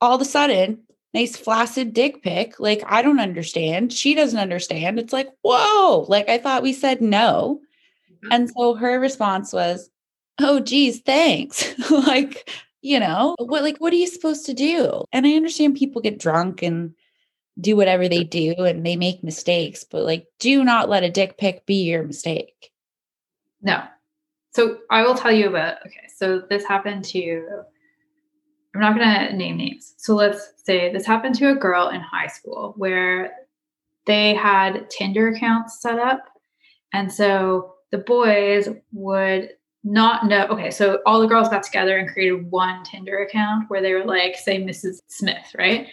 all 0.00 0.14
of 0.14 0.22
a 0.22 0.24
sudden, 0.24 0.82
nice 1.12 1.36
flaccid 1.36 1.92
dick 1.92 2.22
pic. 2.22 2.58
Like, 2.58 2.82
I 2.86 3.02
don't 3.02 3.20
understand. 3.20 3.92
She 3.92 4.14
doesn't 4.14 4.38
understand. 4.38 4.98
It's 4.98 5.12
like, 5.12 5.28
whoa, 5.42 6.06
like 6.08 6.30
I 6.30 6.38
thought 6.38 6.62
we 6.62 6.72
said 6.72 7.02
no. 7.02 7.60
And 8.30 8.50
so 8.56 8.74
her 8.74 9.00
response 9.00 9.52
was, 9.52 9.90
oh, 10.40 10.60
geez, 10.60 11.00
thanks. 11.00 11.74
like, 11.90 12.48
you 12.82 12.98
know 13.00 13.36
what 13.38 13.62
like 13.62 13.78
what 13.78 13.92
are 13.92 13.96
you 13.96 14.08
supposed 14.08 14.44
to 14.46 14.54
do? 14.54 15.04
And 15.12 15.26
i 15.26 15.32
understand 15.34 15.76
people 15.76 16.02
get 16.02 16.18
drunk 16.18 16.62
and 16.62 16.94
do 17.60 17.76
whatever 17.76 18.08
they 18.08 18.24
do 18.24 18.54
and 18.58 18.84
they 18.84 18.96
make 18.96 19.22
mistakes 19.22 19.84
but 19.84 20.02
like 20.02 20.26
do 20.38 20.64
not 20.64 20.88
let 20.88 21.04
a 21.04 21.10
dick 21.10 21.38
pic 21.38 21.64
be 21.64 21.84
your 21.84 22.02
mistake. 22.02 22.70
No. 23.62 23.82
So 24.50 24.78
i 24.90 25.02
will 25.02 25.14
tell 25.14 25.32
you 25.32 25.48
about 25.48 25.78
okay 25.86 26.08
so 26.14 26.42
this 26.50 26.64
happened 26.64 27.04
to 27.06 27.62
i'm 28.74 28.80
not 28.80 28.96
going 28.96 29.28
to 29.28 29.36
name 29.36 29.56
names. 29.56 29.94
So 29.98 30.14
let's 30.14 30.52
say 30.64 30.92
this 30.92 31.06
happened 31.06 31.36
to 31.36 31.50
a 31.50 31.54
girl 31.54 31.88
in 31.88 32.00
high 32.00 32.26
school 32.26 32.74
where 32.76 33.32
they 34.06 34.34
had 34.34 34.90
tinder 34.90 35.28
accounts 35.28 35.80
set 35.80 35.98
up 35.98 36.24
and 36.92 37.12
so 37.12 37.74
the 37.92 37.98
boys 37.98 38.68
would 38.92 39.50
not 39.84 40.26
know. 40.26 40.46
Okay, 40.46 40.70
so 40.70 41.00
all 41.06 41.20
the 41.20 41.26
girls 41.26 41.48
got 41.48 41.62
together 41.62 41.96
and 41.96 42.08
created 42.08 42.50
one 42.50 42.84
Tinder 42.84 43.18
account 43.18 43.68
where 43.68 43.82
they 43.82 43.94
were 43.94 44.04
like, 44.04 44.36
say, 44.36 44.62
Mrs. 44.62 44.98
Smith, 45.08 45.54
right? 45.58 45.88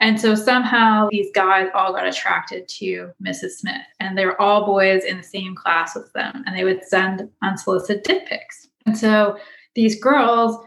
And 0.00 0.20
so 0.20 0.34
somehow 0.34 1.08
these 1.10 1.30
guys 1.34 1.68
all 1.74 1.92
got 1.92 2.06
attracted 2.06 2.68
to 2.68 3.10
Mrs. 3.24 3.52
Smith, 3.52 3.86
and 4.00 4.18
they 4.18 4.26
were 4.26 4.40
all 4.40 4.66
boys 4.66 5.04
in 5.04 5.16
the 5.16 5.22
same 5.22 5.54
class 5.54 5.94
with 5.94 6.12
them, 6.12 6.42
and 6.46 6.56
they 6.56 6.64
would 6.64 6.84
send 6.84 7.28
unsolicited 7.42 8.02
dick 8.02 8.26
pics. 8.26 8.68
And 8.86 8.98
so 8.98 9.38
these 9.74 10.00
girls 10.00 10.58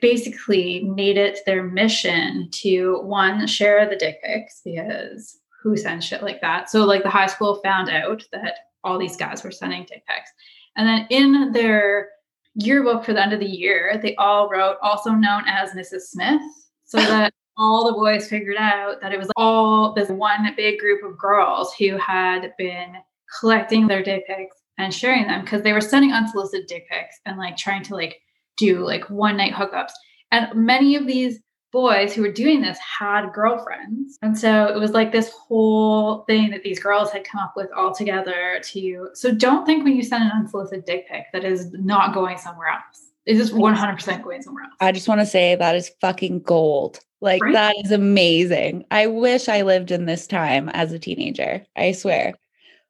basically 0.00 0.82
made 0.84 1.18
it 1.18 1.40
their 1.44 1.62
mission 1.62 2.48
to 2.52 3.00
one 3.02 3.46
share 3.46 3.88
the 3.88 3.96
dick 3.96 4.22
pics 4.22 4.62
because 4.64 5.38
who 5.62 5.76
sends 5.76 6.06
shit 6.06 6.22
like 6.22 6.40
that? 6.40 6.70
So 6.70 6.84
like 6.84 7.02
the 7.02 7.10
high 7.10 7.26
school 7.26 7.60
found 7.62 7.90
out 7.90 8.24
that 8.32 8.54
all 8.82 8.98
these 8.98 9.16
guys 9.16 9.44
were 9.44 9.50
sending 9.50 9.84
dick 9.84 10.04
pics. 10.06 10.30
And 10.76 10.88
then 10.88 11.06
in 11.10 11.52
their 11.52 12.08
yearbook 12.54 13.04
for 13.04 13.12
the 13.12 13.22
end 13.22 13.32
of 13.32 13.40
the 13.40 13.46
year, 13.46 13.98
they 14.02 14.14
all 14.16 14.48
wrote 14.48 14.76
also 14.82 15.10
known 15.10 15.44
as 15.46 15.70
Mrs. 15.70 16.02
Smith, 16.02 16.42
so 16.84 16.98
that 16.98 17.32
all 17.56 17.86
the 17.86 17.92
boys 17.92 18.28
figured 18.28 18.56
out 18.58 19.00
that 19.00 19.12
it 19.12 19.18
was 19.18 19.30
all 19.36 19.92
this 19.92 20.08
one 20.08 20.48
big 20.56 20.78
group 20.78 21.04
of 21.04 21.18
girls 21.18 21.74
who 21.74 21.96
had 21.98 22.52
been 22.56 22.94
collecting 23.38 23.86
their 23.86 24.02
dick 24.02 24.26
pics 24.26 24.56
and 24.78 24.94
sharing 24.94 25.26
them 25.26 25.42
because 25.42 25.62
they 25.62 25.74
were 25.74 25.80
sending 25.80 26.12
unsolicited 26.12 26.66
dick 26.66 26.88
pics 26.88 27.20
and 27.26 27.36
like 27.36 27.56
trying 27.56 27.82
to 27.82 27.94
like 27.94 28.18
do 28.56 28.84
like 28.84 29.08
one 29.10 29.36
night 29.36 29.52
hookups. 29.52 29.92
And 30.32 30.48
many 30.54 30.96
of 30.96 31.06
these 31.06 31.40
boys 31.72 32.14
who 32.14 32.22
were 32.22 32.32
doing 32.32 32.60
this 32.60 32.78
had 32.78 33.32
girlfriends. 33.32 34.18
And 34.22 34.36
so 34.36 34.66
it 34.66 34.78
was 34.78 34.92
like 34.92 35.12
this 35.12 35.30
whole 35.30 36.24
thing 36.24 36.50
that 36.50 36.62
these 36.62 36.78
girls 36.78 37.10
had 37.10 37.24
come 37.24 37.40
up 37.40 37.54
with 37.56 37.68
all 37.76 37.94
together 37.94 38.60
to. 38.64 39.08
So 39.14 39.32
don't 39.32 39.66
think 39.66 39.84
when 39.84 39.94
you 39.94 40.02
send 40.02 40.24
an 40.24 40.32
unsolicited 40.34 40.84
dick 40.84 41.08
pic 41.08 41.26
that 41.32 41.44
is 41.44 41.72
not 41.72 42.14
going 42.14 42.38
somewhere 42.38 42.68
else. 42.68 43.10
It 43.26 43.36
is 43.36 43.52
100% 43.52 44.22
going 44.24 44.42
somewhere 44.42 44.64
else. 44.64 44.74
I 44.80 44.92
just 44.92 45.06
want 45.06 45.20
to 45.20 45.26
say 45.26 45.54
that 45.54 45.76
is 45.76 45.92
fucking 46.00 46.40
gold. 46.40 47.00
Like, 47.20 47.42
right? 47.42 47.52
that 47.52 47.74
is 47.84 47.92
amazing. 47.92 48.86
I 48.90 49.06
wish 49.06 49.48
I 49.48 49.62
lived 49.62 49.90
in 49.90 50.06
this 50.06 50.26
time 50.26 50.70
as 50.70 50.92
a 50.92 50.98
teenager. 50.98 51.64
I 51.76 51.92
swear. 51.92 52.34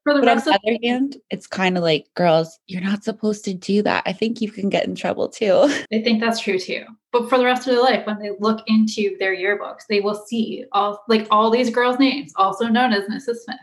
For 0.04 0.14
the 0.14 0.20
but 0.20 0.26
rest 0.26 0.48
on 0.48 0.58
the 0.64 0.70
other 0.70 0.78
hand, 0.82 1.16
it's 1.30 1.46
kind 1.46 1.76
of 1.76 1.82
like, 1.82 2.06
girls, 2.14 2.58
you're 2.66 2.80
not 2.80 3.04
supposed 3.04 3.44
to 3.44 3.54
do 3.54 3.82
that. 3.82 4.02
I 4.06 4.12
think 4.12 4.40
you 4.40 4.50
can 4.50 4.70
get 4.70 4.86
in 4.86 4.94
trouble 4.94 5.28
too. 5.28 5.70
I 5.92 6.02
think 6.02 6.20
that's 6.20 6.40
true 6.40 6.58
too. 6.58 6.84
But 7.12 7.28
for 7.28 7.36
the 7.36 7.44
rest 7.44 7.66
of 7.66 7.74
their 7.74 7.82
life, 7.82 8.06
when 8.06 8.18
they 8.18 8.30
look 8.38 8.62
into 8.66 9.16
their 9.18 9.36
yearbooks, 9.36 9.82
they 9.88 10.00
will 10.00 10.14
see 10.26 10.64
all 10.72 11.04
like 11.08 11.26
all 11.30 11.50
these 11.50 11.70
girls' 11.70 11.98
names, 11.98 12.32
also 12.36 12.66
known 12.66 12.92
as 12.92 13.04
Mrs. 13.04 13.36
Smith. 13.44 13.56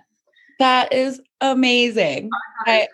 That 0.60 0.94
is 0.94 1.22
amazing. 1.42 2.30
I, 2.66 2.88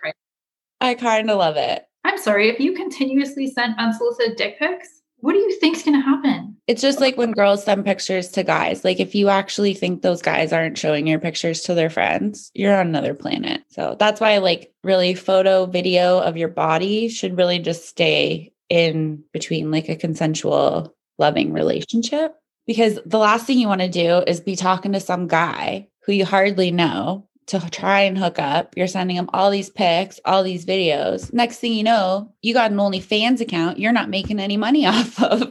I 0.80 0.96
kind 0.96 1.30
of 1.30 1.38
love 1.38 1.58
it. 1.58 1.86
I'm 2.06 2.18
sorry, 2.18 2.50
if 2.50 2.60
you 2.60 2.74
continuously 2.74 3.48
send 3.48 3.76
unsolicited 3.78 4.36
dick 4.38 4.60
pics, 4.60 5.02
what 5.24 5.32
do 5.32 5.39
you 5.39 5.58
think's 5.62 5.84
gonna 5.84 6.01
happen? 6.01 6.58
It's 6.68 6.82
just 6.82 7.00
like 7.00 7.15
when 7.15 7.32
girls 7.32 7.63
send 7.63 7.86
pictures 7.86 8.27
to 8.32 8.44
guys. 8.44 8.84
Like 8.84 9.00
if 9.00 9.15
you 9.15 9.30
actually 9.30 9.74
think 9.74 10.01
those 10.01 10.22
guys 10.22 10.51
aren't 10.51 10.77
showing 10.77 11.08
your 11.08 11.20
pictures 11.20 11.62
to 11.62 11.74
their 11.74 11.89
friends, 11.89 12.51
you're 12.53 12.75
on 12.75 12.88
another 12.88 13.13
planet. 13.13 13.63
So 13.70 13.96
that's 13.98 14.20
why 14.20 14.39
like 14.39 14.74
really 14.84 15.13
photo 15.13 15.65
video 15.65 16.20
of 16.20 16.36
your 16.36 16.50
body 16.50 17.08
should 17.08 17.38
really 17.38 17.60
just 17.60 17.88
stay 17.88 18.51
in 18.68 19.24
between 19.32 19.72
like 19.72 19.88
a 19.88 19.96
consensual 19.96 20.94
loving 21.18 21.53
relationship 21.53 22.36
because 22.68 23.00
the 23.06 23.18
last 23.18 23.48
thing 23.48 23.60
you 23.60 23.70
want 23.70 23.80
to 23.80 23.88
do 23.88 24.24
is 24.27 24.42
be 24.42 24.58
talking 24.58 24.92
to 24.92 25.00
some 25.00 25.27
guy 25.30 25.88
who 26.06 26.12
you 26.12 26.25
hardly 26.25 26.70
know 26.70 27.30
to 27.48 27.60
try 27.70 28.02
and 28.02 28.18
hook 28.18 28.40
up. 28.40 28.74
You're 28.76 28.88
sending 28.88 29.18
them 29.18 29.30
all 29.34 29.52
these 29.52 29.70
pics, 29.70 30.20
all 30.26 30.44
these 30.44 30.66
videos. 30.66 31.34
Next 31.34 31.60
thing 31.60 31.74
you 31.74 31.84
know, 31.84 32.34
you 32.42 32.54
got 32.54 32.72
an 32.72 32.78
OnlyFans 32.78 33.42
account 33.42 33.80
you're 33.80 33.92
not 33.92 34.10
making 34.10 34.40
any 34.40 34.58
money 34.58 34.86
off 34.88 35.22
of. 35.22 35.42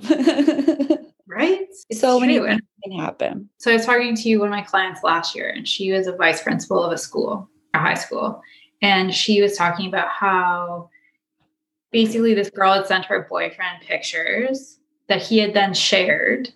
right? 1.27 1.61
It's 1.89 2.01
so 2.01 2.21
many 2.21 2.39
things 2.39 2.61
can 2.83 2.93
happen. 2.93 3.49
So 3.59 3.71
I 3.71 3.75
was 3.75 3.87
talking 3.87 4.15
to 4.15 4.37
one 4.39 4.49
of 4.49 4.53
my 4.53 4.63
clients 4.63 5.03
last 5.03 5.35
year, 5.35 5.49
and 5.49 5.67
she 5.67 5.93
was 5.93 6.07
a 6.07 6.17
vice 6.17 6.43
principal 6.43 6.83
of 6.83 6.93
a 6.93 6.99
school, 6.99 7.49
a 7.75 7.79
high 7.79 7.95
school. 7.95 8.41
And 8.81 9.15
she 9.15 9.41
was 9.41 9.57
talking 9.57 9.87
about 9.87 10.09
how 10.09 10.91
basically 11.93 12.35
this 12.35 12.51
girl 12.51 12.75
had 12.75 12.87
sent 12.87 13.05
her 13.05 13.27
boyfriend 13.31 13.83
pictures 13.83 14.79
that 15.09 15.23
he 15.23 15.39
had 15.39 15.55
then 15.55 15.75
shared. 15.75 16.49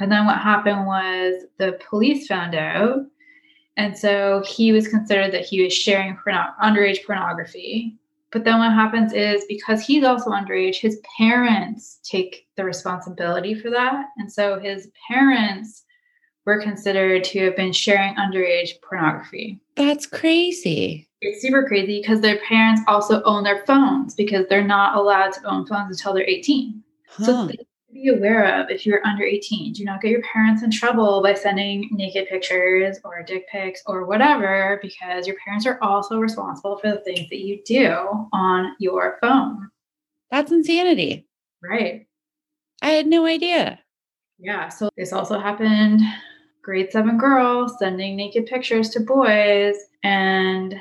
And 0.00 0.10
then 0.10 0.26
what 0.26 0.38
happened 0.38 0.86
was 0.86 1.44
the 1.58 1.78
police 1.88 2.26
found 2.26 2.54
out 2.54 3.00
and 3.76 3.96
so 3.96 4.42
he 4.46 4.72
was 4.72 4.88
considered 4.88 5.32
that 5.32 5.44
he 5.44 5.62
was 5.62 5.72
sharing 5.72 6.16
porno- 6.16 6.52
underage 6.62 7.04
pornography. 7.04 7.96
But 8.30 8.44
then 8.44 8.58
what 8.58 8.72
happens 8.72 9.12
is 9.12 9.44
because 9.48 9.84
he's 9.84 10.04
also 10.04 10.30
underage, 10.30 10.76
his 10.76 11.00
parents 11.16 12.00
take 12.02 12.48
the 12.56 12.64
responsibility 12.64 13.54
for 13.54 13.70
that. 13.70 14.06
And 14.16 14.32
so 14.32 14.58
his 14.58 14.88
parents 15.08 15.84
were 16.44 16.60
considered 16.60 17.24
to 17.24 17.44
have 17.44 17.56
been 17.56 17.72
sharing 17.72 18.14
underage 18.16 18.70
pornography. 18.82 19.60
That's 19.76 20.06
crazy. 20.06 21.08
It's 21.20 21.40
super 21.40 21.66
crazy 21.66 22.00
because 22.00 22.20
their 22.20 22.38
parents 22.40 22.82
also 22.86 23.22
own 23.22 23.44
their 23.44 23.64
phones 23.66 24.14
because 24.14 24.46
they're 24.48 24.64
not 24.64 24.96
allowed 24.96 25.32
to 25.34 25.44
own 25.44 25.66
phones 25.66 25.96
until 25.96 26.12
they're 26.12 26.28
18. 26.28 26.82
Huh. 27.08 27.24
So 27.24 27.50
be 27.94 28.08
aware 28.08 28.60
of 28.60 28.70
if 28.70 28.84
you're 28.84 29.06
under 29.06 29.22
18. 29.22 29.72
Do 29.72 29.84
not 29.84 30.02
get 30.02 30.10
your 30.10 30.22
parents 30.22 30.62
in 30.62 30.70
trouble 30.70 31.22
by 31.22 31.32
sending 31.34 31.88
naked 31.92 32.28
pictures 32.28 32.98
or 33.04 33.22
dick 33.22 33.48
pics 33.48 33.82
or 33.86 34.04
whatever, 34.04 34.78
because 34.82 35.26
your 35.26 35.36
parents 35.44 35.64
are 35.64 35.78
also 35.80 36.18
responsible 36.18 36.76
for 36.78 36.90
the 36.90 36.98
things 36.98 37.30
that 37.30 37.38
you 37.38 37.62
do 37.64 38.28
on 38.32 38.74
your 38.80 39.16
phone. 39.20 39.70
That's 40.30 40.50
insanity. 40.50 41.26
Right. 41.62 42.06
I 42.82 42.90
had 42.90 43.06
no 43.06 43.24
idea. 43.24 43.78
Yeah. 44.38 44.68
So 44.68 44.90
this 44.96 45.12
also 45.12 45.38
happened. 45.38 46.00
Grade 46.62 46.90
seven 46.90 47.16
girl 47.16 47.68
sending 47.68 48.16
naked 48.16 48.46
pictures 48.46 48.90
to 48.90 49.00
boys, 49.00 49.76
and 50.02 50.74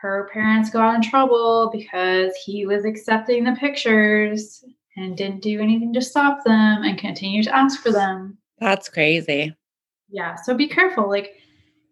her 0.00 0.28
parents 0.32 0.70
got 0.70 0.94
in 0.94 1.02
trouble 1.02 1.70
because 1.72 2.34
he 2.44 2.66
was 2.66 2.84
accepting 2.84 3.44
the 3.44 3.52
pictures 3.52 4.64
and 4.98 5.16
didn't 5.16 5.42
do 5.42 5.60
anything 5.60 5.92
to 5.94 6.02
stop 6.02 6.44
them 6.44 6.82
and 6.82 6.98
continue 6.98 7.42
to 7.42 7.54
ask 7.54 7.80
for 7.82 7.92
them. 7.92 8.38
That's 8.58 8.88
crazy. 8.88 9.54
Yeah. 10.10 10.34
So 10.36 10.54
be 10.54 10.68
careful. 10.68 11.08
Like 11.08 11.34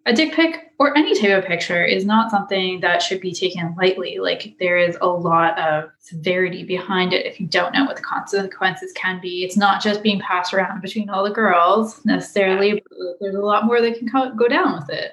a 0.07 0.13
dick 0.13 0.35
pic 0.35 0.71
or 0.79 0.97
any 0.97 1.21
type 1.21 1.43
of 1.43 1.45
picture 1.45 1.85
is 1.85 2.05
not 2.05 2.31
something 2.31 2.81
that 2.81 3.03
should 3.03 3.21
be 3.21 3.33
taken 3.33 3.75
lightly. 3.77 4.19
Like 4.19 4.55
there 4.61 4.79
is 4.79 4.97
a 5.01 5.09
lot 5.09 5.59
of 5.59 5.91
severity 5.99 6.63
behind 6.63 7.13
it 7.13 7.27
if 7.27 7.41
you 7.41 7.47
don't 7.47 7.75
know 7.75 7.85
what 7.85 7.97
the 7.97 8.03
consequences 8.03 8.93
can 8.93 9.21
be. 9.21 9.45
It's 9.45 9.57
not 9.57 9.83
just 9.83 10.03
being 10.03 10.21
passed 10.21 10.55
around 10.55 10.81
between 10.81 11.11
all 11.11 11.25
the 11.25 11.31
girls 11.31 12.05
necessarily. 12.05 12.83
There's 13.21 13.35
a 13.35 13.41
lot 13.41 13.65
more 13.65 13.81
that 13.81 13.99
can 13.99 14.07
go 14.37 14.49
down 14.49 14.75
with 14.77 14.91
it. 14.91 15.13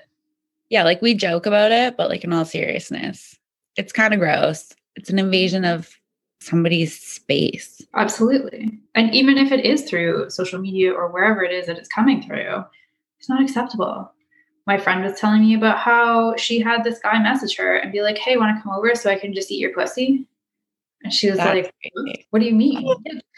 Yeah, 0.70 0.84
like 0.84 1.02
we 1.02 1.14
joke 1.14 1.46
about 1.46 1.72
it, 1.72 1.98
but 1.98 2.10
like 2.10 2.24
in 2.24 2.34
all 2.34 2.46
seriousness, 2.46 3.38
it's 3.76 3.94
kind 3.94 4.14
of 4.14 4.20
gross. 4.20 4.74
It's 4.96 5.10
an 5.10 5.20
invasion 5.20 5.66
of 5.66 5.90
somebody's 6.44 7.00
space. 7.00 7.82
Absolutely. 7.96 8.80
And 8.96 9.14
even 9.14 9.38
if 9.38 9.52
it 9.52 9.66
is 9.66 9.84
through 9.84 10.30
social 10.30 10.60
media 10.60 10.92
or 10.92 11.08
wherever 11.10 11.44
it 11.44 11.52
is 11.52 11.68
that 11.68 11.78
it's 11.78 11.90
coming 11.90 12.22
through, 12.22 12.64
it's 13.20 13.30
not 13.30 13.42
acceptable. 13.42 14.12
My 14.66 14.78
friend 14.78 15.04
was 15.04 15.20
telling 15.20 15.42
me 15.42 15.56
about 15.56 15.78
how 15.78 16.36
she 16.38 16.60
had 16.60 16.84
this 16.84 17.00
guy 17.00 17.22
message 17.22 17.58
her 17.58 17.78
and 17.78 17.92
be 17.92 18.02
like, 18.02 18.18
Hey, 18.18 18.38
want 18.38 18.56
to 18.56 18.62
come 18.62 18.74
over 18.74 18.96
so 18.96 19.10
I 19.10 19.20
can 19.20 19.34
just 19.34 19.52
eat 19.52 19.60
your 19.60 19.74
pussy? 19.74 20.28
And 21.04 21.14
she 21.14 21.30
was 21.30 21.38
That's 21.38 21.54
like, 21.54 21.74
crazy. 21.82 22.28
What 22.30 22.40
do 22.40 22.46
you 22.46 22.56
mean? 22.56 22.88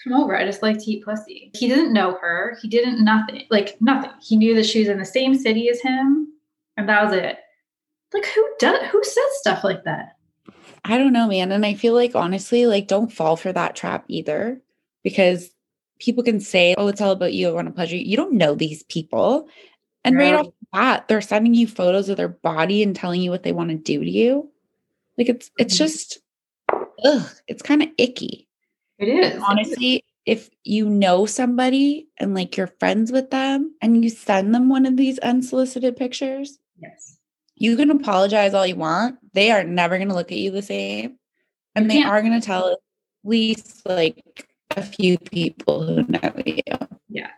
Come 0.03 0.13
over. 0.13 0.38
I 0.38 0.45
just 0.45 0.62
like 0.62 0.77
to 0.77 0.91
eat 0.91 1.03
pussy. 1.03 1.51
He 1.55 1.67
didn't 1.67 1.93
know 1.93 2.17
her. 2.21 2.57
He 2.62 2.67
didn't 2.67 3.03
nothing, 3.03 3.43
like 3.50 3.75
nothing. 3.81 4.12
He 4.21 4.38
knew 4.38 4.53
that 4.53 4.67
she 4.67 4.79
was 4.79 4.88
in 4.88 5.00
the 5.00 5.05
same 5.05 5.33
city 5.33 5.67
as 5.69 5.81
him. 5.81 6.31
And 6.77 6.88
that 6.88 7.03
was 7.03 7.13
it. 7.13 7.39
Like 8.13 8.25
who 8.27 8.47
does 8.59 8.79
who 8.91 9.03
says 9.03 9.24
stuff 9.39 9.63
like 9.63 9.83
that? 9.83 10.14
I 10.86 11.00
don't 11.00 11.13
know, 11.13 11.27
man. 11.27 11.51
And 11.51 11.65
I 11.65 11.74
feel 11.74 11.96
like 11.96 12.15
honestly, 12.15 12.68
like 12.68 12.88
don't 12.88 13.12
fall 13.12 13.36
for 13.36 13.51
that 13.51 13.75
trap 13.75 14.06
either 14.08 14.62
because 15.04 15.50
people 16.00 16.24
can 16.24 16.39
say, 16.39 16.75
oh, 16.77 16.88
it's 16.88 17.01
all 17.01 17.12
about 17.12 17.34
you. 17.34 17.50
I 17.50 17.54
want 17.54 17.68
to 17.68 17.74
pleasure 17.74 17.96
you. 17.96 18.06
You 18.06 18.15
don't 18.15 18.34
know 18.34 18.54
these 18.54 18.84
people. 18.84 19.50
And 20.04 20.15
right 20.15 20.36
off 20.36 20.46
the 20.46 20.68
bat, 20.72 21.08
they're 21.08 21.22
sending 21.22 21.56
you 21.56 21.65
photos 21.65 22.08
of 22.10 22.18
their 22.18 22.27
body 22.30 22.84
and 22.84 22.96
telling 22.96 23.20
you 23.20 23.32
what 23.32 23.42
they 23.42 23.51
want 23.51 23.72
to 23.72 23.75
do 23.75 24.04
to 24.04 24.10
you. 24.10 24.51
Like 25.18 25.30
it's 25.30 25.50
it's 25.58 25.74
mm-hmm. 25.74 25.84
just 25.84 26.20
ugh, 27.04 27.32
it's 27.48 27.63
kind 27.63 27.82
of 27.82 27.89
icky. 27.98 28.48
It 29.00 29.08
is. 29.08 29.42
Honestly, 29.42 30.06
if 30.27 30.51
you 30.63 30.88
know 30.88 31.25
somebody 31.25 32.08
and 32.20 32.36
like 32.36 32.58
you're 32.58 32.68
friends 32.68 33.12
with 33.12 33.32
them 33.32 33.74
and 33.82 34.04
you 34.04 34.12
send 34.12 34.54
them 34.54 34.70
one 34.70 34.86
of 34.86 34.98
these 34.98 35.18
unsolicited 35.20 35.98
pictures, 35.98 36.60
yes 36.77 37.14
you 37.55 37.77
can 37.77 37.89
apologize 37.91 38.53
all 38.53 38.65
you 38.65 38.75
want. 38.75 39.17
They 39.33 39.51
are 39.51 39.63
never 39.63 39.97
going 39.97 40.09
to 40.09 40.15
look 40.15 40.31
at 40.31 40.38
you 40.38 40.51
the 40.51 40.62
same. 40.62 41.17
And 41.75 41.89
they 41.89 42.03
are 42.03 42.21
going 42.21 42.39
to 42.39 42.45
tell 42.45 42.69
at 42.69 42.79
least 43.24 43.85
like 43.85 44.47
a 44.77 44.81
few 44.81 45.17
people 45.17 45.85
who 45.85 46.03
know 46.03 46.33
you. 46.45 46.62
Yeah. 47.09 47.31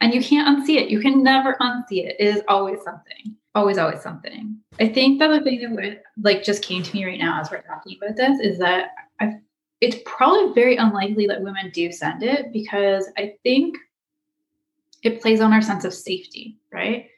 And 0.00 0.14
you 0.14 0.22
can't 0.22 0.58
unsee 0.58 0.76
it. 0.76 0.90
You 0.90 1.00
can 1.00 1.22
never 1.22 1.56
unsee 1.60 2.04
it. 2.04 2.16
It 2.18 2.36
is 2.36 2.42
always 2.48 2.82
something. 2.82 3.36
Always, 3.54 3.76
always 3.76 4.00
something. 4.00 4.56
I 4.80 4.88
think 4.88 5.18
that 5.18 5.28
the 5.28 5.40
thing 5.40 5.76
that 5.76 6.02
like 6.22 6.42
just 6.42 6.62
came 6.64 6.82
to 6.82 6.94
me 6.94 7.04
right 7.04 7.18
now 7.18 7.38
as 7.40 7.50
we're 7.50 7.62
talking 7.62 7.98
about 8.00 8.16
this 8.16 8.40
is 8.40 8.58
that 8.58 8.90
I 9.20 9.36
it's 9.82 9.96
probably 10.06 10.54
very 10.54 10.76
unlikely 10.76 11.26
that 11.26 11.42
women 11.42 11.70
do 11.74 11.90
send 11.90 12.22
it 12.22 12.52
because 12.52 13.10
I 13.18 13.34
think 13.42 13.76
it 15.02 15.20
plays 15.20 15.40
on 15.40 15.52
our 15.52 15.60
sense 15.60 15.84
of 15.84 15.92
safety, 15.92 16.56
right? 16.72 17.08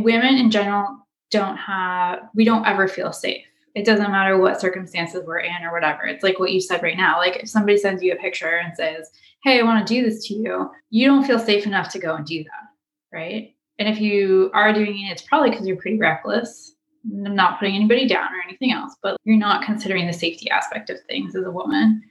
Women 0.00 0.34
in 0.34 0.50
general 0.50 1.06
don't 1.30 1.56
have 1.56 2.20
we 2.34 2.44
don't 2.44 2.66
ever 2.66 2.88
feel 2.88 3.12
safe. 3.12 3.44
It 3.74 3.84
doesn't 3.84 4.10
matter 4.10 4.38
what 4.38 4.60
circumstances 4.60 5.24
we're 5.24 5.38
in 5.40 5.62
or 5.62 5.72
whatever. 5.72 6.04
It's 6.04 6.24
like 6.24 6.38
what 6.38 6.52
you 6.52 6.60
said 6.60 6.82
right 6.82 6.96
now. 6.96 7.18
Like 7.18 7.36
if 7.36 7.48
somebody 7.48 7.76
sends 7.76 8.02
you 8.02 8.12
a 8.12 8.16
picture 8.16 8.58
and 8.58 8.74
says 8.76 9.10
hey 9.44 9.60
i 9.60 9.62
want 9.62 9.86
to 9.86 9.94
do 9.94 10.04
this 10.04 10.26
to 10.26 10.34
you 10.34 10.70
you 10.90 11.06
don't 11.06 11.24
feel 11.24 11.38
safe 11.38 11.66
enough 11.66 11.88
to 11.90 11.98
go 11.98 12.14
and 12.14 12.26
do 12.26 12.42
that 12.44 12.68
right? 13.10 13.54
And 13.78 13.88
if 13.88 14.00
you 14.00 14.50
are 14.52 14.72
doing 14.72 15.06
it 15.06 15.12
it's 15.12 15.22
probably 15.22 15.50
because 15.50 15.66
you're 15.66 15.76
pretty 15.76 15.98
reckless. 15.98 16.74
I'm 17.04 17.34
not 17.34 17.58
putting 17.58 17.74
anybody 17.74 18.06
down 18.06 18.32
or 18.34 18.42
anything 18.46 18.72
else 18.72 18.96
but 19.02 19.16
you're 19.24 19.36
not 19.36 19.64
considering 19.64 20.06
the 20.06 20.12
safety 20.12 20.50
aspect 20.50 20.90
of 20.90 21.00
things 21.02 21.34
as 21.36 21.44
a 21.44 21.50
woman. 21.50 22.02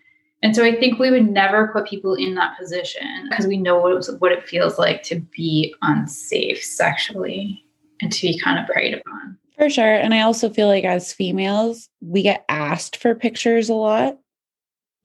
And 0.43 0.55
so 0.55 0.63
I 0.63 0.75
think 0.75 0.99
we 0.99 1.09
would 1.09 1.29
never 1.29 1.69
put 1.69 1.87
people 1.87 2.13
in 2.13 2.35
that 2.35 2.57
position 2.59 3.27
because 3.29 3.47
we 3.47 3.57
know 3.57 3.79
what 3.79 4.07
it, 4.07 4.21
what 4.21 4.31
it 4.31 4.47
feels 4.47 4.77
like 4.77 5.01
to 5.03 5.19
be 5.35 5.73
unsafe 5.81 6.63
sexually 6.63 7.65
and 8.01 8.11
to 8.11 8.21
be 8.21 8.39
kind 8.39 8.59
of 8.59 8.67
preyed 8.67 8.93
upon. 8.93 9.37
For 9.57 9.69
sure. 9.69 9.95
And 9.95 10.13
I 10.13 10.21
also 10.21 10.49
feel 10.49 10.67
like 10.67 10.83
as 10.83 11.13
females, 11.13 11.89
we 12.01 12.21
get 12.21 12.45
asked 12.47 12.97
for 12.97 13.15
pictures 13.15 13.69
a 13.69 13.73
lot. 13.73 14.17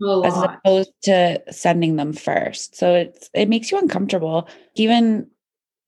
A 0.02 0.04
lot. 0.04 0.26
As 0.26 0.42
opposed 0.42 0.92
to 1.04 1.42
sending 1.50 1.96
them 1.96 2.12
first. 2.12 2.76
So 2.76 2.94
it's 2.94 3.30
it 3.34 3.48
makes 3.48 3.70
you 3.70 3.78
uncomfortable. 3.78 4.48
Even 4.74 5.28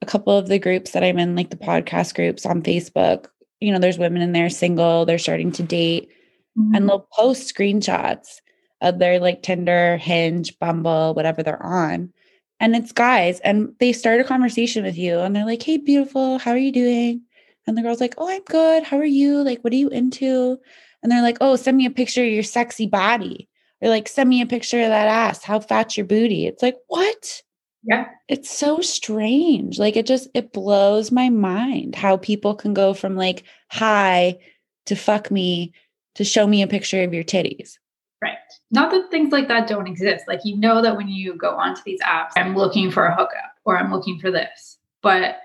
a 0.00 0.06
couple 0.06 0.36
of 0.36 0.48
the 0.48 0.58
groups 0.58 0.92
that 0.92 1.04
I'm 1.04 1.18
in, 1.18 1.36
like 1.36 1.50
the 1.50 1.56
podcast 1.56 2.14
groups 2.14 2.46
on 2.46 2.62
Facebook, 2.62 3.26
you 3.60 3.72
know, 3.72 3.78
there's 3.78 3.98
women 3.98 4.22
in 4.22 4.32
there 4.32 4.50
single, 4.50 5.04
they're 5.04 5.18
starting 5.18 5.50
to 5.52 5.62
date, 5.62 6.10
mm-hmm. 6.56 6.74
and 6.74 6.88
they'll 6.88 7.08
post 7.12 7.52
screenshots 7.52 8.40
of 8.80 8.98
their 8.98 9.18
like 9.18 9.42
Tinder, 9.42 9.96
Hinge, 9.96 10.58
Bumble, 10.58 11.14
whatever 11.14 11.42
they're 11.42 11.62
on 11.62 12.12
and 12.60 12.74
it's 12.76 12.92
guys 12.92 13.40
and 13.40 13.74
they 13.80 13.92
start 13.92 14.20
a 14.20 14.24
conversation 14.24 14.84
with 14.84 14.96
you 14.96 15.18
and 15.18 15.34
they're 15.34 15.46
like 15.46 15.62
hey 15.62 15.76
beautiful 15.76 16.38
how 16.38 16.50
are 16.52 16.58
you 16.58 16.72
doing? 16.72 17.22
And 17.66 17.76
the 17.78 17.82
girl's 17.82 18.00
like 18.00 18.14
oh 18.18 18.28
i'm 18.28 18.42
good 18.44 18.82
how 18.82 18.98
are 18.98 19.04
you? 19.04 19.42
Like 19.42 19.62
what 19.62 19.72
are 19.72 19.76
you 19.76 19.88
into? 19.88 20.58
And 21.02 21.10
they're 21.12 21.22
like 21.22 21.38
oh 21.40 21.56
send 21.56 21.76
me 21.76 21.86
a 21.86 21.90
picture 21.90 22.24
of 22.24 22.32
your 22.32 22.42
sexy 22.42 22.86
body 22.86 23.48
or 23.80 23.88
like 23.88 24.08
send 24.08 24.28
me 24.28 24.40
a 24.40 24.46
picture 24.46 24.80
of 24.80 24.88
that 24.88 25.08
ass 25.08 25.42
how 25.42 25.60
fat's 25.60 25.96
your 25.96 26.06
booty? 26.06 26.46
It's 26.46 26.62
like 26.62 26.76
what? 26.88 27.42
Yeah. 27.82 28.06
It's 28.28 28.50
so 28.50 28.80
strange 28.80 29.78
like 29.78 29.96
it 29.96 30.06
just 30.06 30.28
it 30.34 30.52
blows 30.52 31.12
my 31.12 31.28
mind 31.28 31.94
how 31.94 32.16
people 32.16 32.54
can 32.54 32.72
go 32.74 32.94
from 32.94 33.16
like 33.16 33.44
hi 33.70 34.38
to 34.86 34.94
fuck 34.94 35.30
me 35.30 35.72
to 36.14 36.24
show 36.24 36.46
me 36.46 36.62
a 36.62 36.66
picture 36.66 37.02
of 37.02 37.12
your 37.12 37.24
titties 37.24 37.78
Right. 38.24 38.38
Not 38.70 38.90
that 38.90 39.10
things 39.10 39.32
like 39.32 39.48
that 39.48 39.68
don't 39.68 39.86
exist. 39.86 40.24
Like 40.26 40.40
you 40.44 40.56
know 40.56 40.80
that 40.80 40.96
when 40.96 41.08
you 41.08 41.36
go 41.36 41.50
onto 41.50 41.82
these 41.84 42.00
apps, 42.00 42.30
I'm 42.36 42.56
looking 42.56 42.90
for 42.90 43.04
a 43.04 43.14
hookup 43.14 43.52
or 43.66 43.76
I'm 43.76 43.92
looking 43.92 44.18
for 44.18 44.30
this. 44.30 44.78
But 45.02 45.36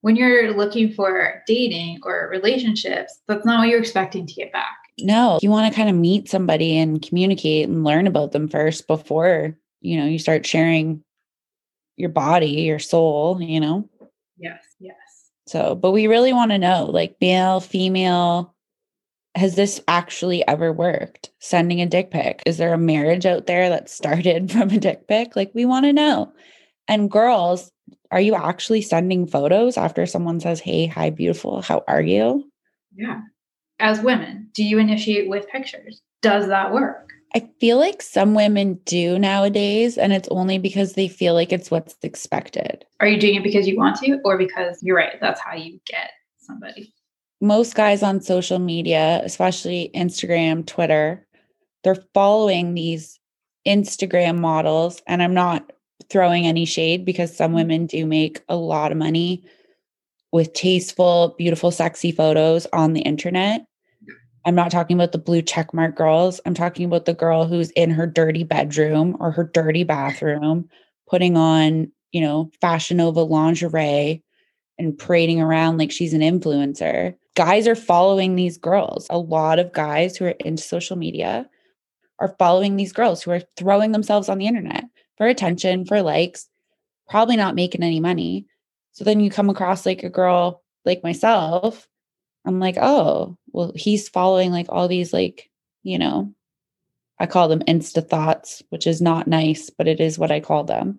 when 0.00 0.16
you're 0.16 0.52
looking 0.56 0.94
for 0.94 1.42
dating 1.46 1.98
or 2.04 2.30
relationships, 2.30 3.20
that's 3.28 3.44
not 3.44 3.58
what 3.58 3.68
you're 3.68 3.78
expecting 3.78 4.26
to 4.26 4.32
get 4.32 4.50
back. 4.50 4.78
No, 4.98 5.38
you 5.42 5.50
want 5.50 5.70
to 5.70 5.76
kind 5.76 5.90
of 5.90 5.94
meet 5.94 6.30
somebody 6.30 6.78
and 6.78 7.02
communicate 7.02 7.68
and 7.68 7.84
learn 7.84 8.06
about 8.06 8.32
them 8.32 8.48
first 8.48 8.86
before, 8.86 9.54
you 9.82 9.98
know, 9.98 10.06
you 10.06 10.18
start 10.18 10.46
sharing 10.46 11.04
your 11.98 12.08
body, 12.08 12.62
your 12.62 12.78
soul, 12.78 13.42
you 13.42 13.60
know? 13.60 13.86
Yes, 14.38 14.64
yes. 14.80 14.96
So, 15.46 15.74
but 15.74 15.90
we 15.90 16.06
really 16.06 16.32
want 16.32 16.50
to 16.52 16.58
know 16.58 16.86
like 16.86 17.16
male, 17.20 17.60
female, 17.60 18.51
has 19.34 19.54
this 19.54 19.80
actually 19.88 20.46
ever 20.46 20.72
worked? 20.72 21.30
Sending 21.38 21.80
a 21.80 21.86
dick 21.86 22.10
pic? 22.10 22.42
Is 22.46 22.58
there 22.58 22.74
a 22.74 22.78
marriage 22.78 23.26
out 23.26 23.46
there 23.46 23.68
that 23.68 23.88
started 23.88 24.50
from 24.52 24.70
a 24.70 24.78
dick 24.78 25.08
pic? 25.08 25.36
Like, 25.36 25.50
we 25.54 25.64
want 25.64 25.84
to 25.86 25.92
know. 25.92 26.32
And 26.88 27.10
girls, 27.10 27.70
are 28.10 28.20
you 28.20 28.34
actually 28.34 28.82
sending 28.82 29.26
photos 29.26 29.76
after 29.76 30.04
someone 30.06 30.40
says, 30.40 30.60
Hey, 30.60 30.86
hi, 30.86 31.10
beautiful, 31.10 31.62
how 31.62 31.82
are 31.88 32.02
you? 32.02 32.50
Yeah. 32.94 33.20
As 33.78 34.00
women, 34.00 34.50
do 34.54 34.62
you 34.62 34.78
initiate 34.78 35.28
with 35.28 35.48
pictures? 35.48 36.02
Does 36.20 36.46
that 36.48 36.72
work? 36.72 37.10
I 37.34 37.48
feel 37.58 37.78
like 37.78 38.02
some 38.02 38.34
women 38.34 38.78
do 38.84 39.18
nowadays, 39.18 39.96
and 39.96 40.12
it's 40.12 40.28
only 40.28 40.58
because 40.58 40.92
they 40.92 41.08
feel 41.08 41.32
like 41.32 41.50
it's 41.50 41.70
what's 41.70 41.96
expected. 42.02 42.84
Are 43.00 43.08
you 43.08 43.18
doing 43.18 43.36
it 43.36 43.42
because 43.42 43.66
you 43.66 43.76
want 43.78 43.96
to, 44.00 44.20
or 44.24 44.36
because 44.36 44.78
you're 44.82 44.96
right? 44.96 45.18
That's 45.18 45.40
how 45.40 45.54
you 45.54 45.80
get 45.86 46.10
somebody. 46.40 46.92
Most 47.42 47.74
guys 47.74 48.04
on 48.04 48.20
social 48.20 48.60
media, 48.60 49.20
especially 49.24 49.90
Instagram, 49.96 50.64
Twitter, 50.64 51.26
they're 51.82 52.04
following 52.14 52.74
these 52.74 53.18
Instagram 53.66 54.38
models. 54.38 55.02
And 55.08 55.20
I'm 55.20 55.34
not 55.34 55.72
throwing 56.08 56.46
any 56.46 56.64
shade 56.64 57.04
because 57.04 57.36
some 57.36 57.48
mm-hmm. 57.48 57.56
women 57.56 57.86
do 57.86 58.06
make 58.06 58.42
a 58.48 58.54
lot 58.54 58.92
of 58.92 58.98
money 58.98 59.44
with 60.30 60.52
tasteful, 60.52 61.34
beautiful, 61.36 61.72
sexy 61.72 62.12
photos 62.12 62.68
on 62.72 62.92
the 62.92 63.00
internet. 63.00 63.66
I'm 64.44 64.54
not 64.54 64.70
talking 64.70 64.96
about 64.96 65.10
the 65.10 65.18
blue 65.18 65.42
checkmark 65.42 65.96
girls. 65.96 66.40
I'm 66.46 66.54
talking 66.54 66.86
about 66.86 67.06
the 67.06 67.14
girl 67.14 67.46
who's 67.46 67.70
in 67.72 67.90
her 67.90 68.06
dirty 68.06 68.44
bedroom 68.44 69.16
or 69.18 69.32
her 69.32 69.44
dirty 69.44 69.82
bathroom, 69.82 70.68
putting 71.08 71.36
on, 71.36 71.90
you 72.12 72.20
know, 72.20 72.52
Fashion 72.60 72.98
Nova 72.98 73.22
lingerie 73.22 74.22
and 74.78 74.96
parading 74.96 75.40
around 75.40 75.78
like 75.78 75.90
she's 75.90 76.14
an 76.14 76.20
influencer. 76.20 77.16
Guys 77.34 77.66
are 77.66 77.74
following 77.74 78.36
these 78.36 78.58
girls. 78.58 79.06
A 79.08 79.18
lot 79.18 79.58
of 79.58 79.72
guys 79.72 80.16
who 80.16 80.26
are 80.26 80.34
into 80.40 80.62
social 80.62 80.96
media 80.96 81.48
are 82.18 82.36
following 82.38 82.76
these 82.76 82.92
girls 82.92 83.22
who 83.22 83.30
are 83.30 83.42
throwing 83.56 83.92
themselves 83.92 84.28
on 84.28 84.38
the 84.38 84.46
internet 84.46 84.84
for 85.16 85.26
attention, 85.26 85.84
for 85.86 86.02
likes, 86.02 86.48
probably 87.08 87.36
not 87.36 87.54
making 87.54 87.82
any 87.82 88.00
money. 88.00 88.46
So 88.92 89.04
then 89.04 89.20
you 89.20 89.30
come 89.30 89.48
across 89.48 89.86
like 89.86 90.02
a 90.02 90.10
girl 90.10 90.62
like 90.84 91.02
myself. 91.02 91.88
I'm 92.44 92.60
like, 92.60 92.76
oh, 92.80 93.38
well, 93.52 93.72
he's 93.74 94.08
following 94.08 94.50
like 94.50 94.66
all 94.68 94.88
these, 94.88 95.12
like, 95.12 95.50
you 95.82 95.98
know, 95.98 96.34
I 97.18 97.26
call 97.26 97.48
them 97.48 97.62
insta 97.68 98.06
thoughts, 98.06 98.62
which 98.70 98.86
is 98.86 99.00
not 99.00 99.28
nice, 99.28 99.70
but 99.70 99.88
it 99.88 100.00
is 100.00 100.18
what 100.18 100.32
I 100.32 100.40
call 100.40 100.64
them. 100.64 100.98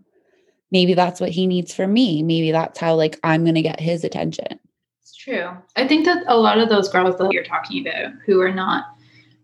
Maybe 0.71 0.93
that's 0.93 1.21
what 1.21 1.29
he 1.29 1.45
needs 1.45 1.73
from 1.73 1.93
me. 1.93 2.23
Maybe 2.23 2.51
that's 2.51 2.79
how 2.79 2.95
like 2.95 3.19
I'm 3.23 3.43
going 3.43 3.55
to 3.55 3.61
get 3.61 3.79
his 3.79 4.03
attention. 4.03 4.59
True. 5.23 5.51
I 5.77 5.87
think 5.87 6.03
that 6.03 6.25
a 6.27 6.37
lot 6.37 6.59
of 6.59 6.67
those 6.67 6.89
girls 6.89 7.17
that 7.17 7.31
you're 7.31 7.45
talking 7.45 7.87
about 7.87 8.11
who 8.25 8.41
are 8.41 8.51
not 8.53 8.83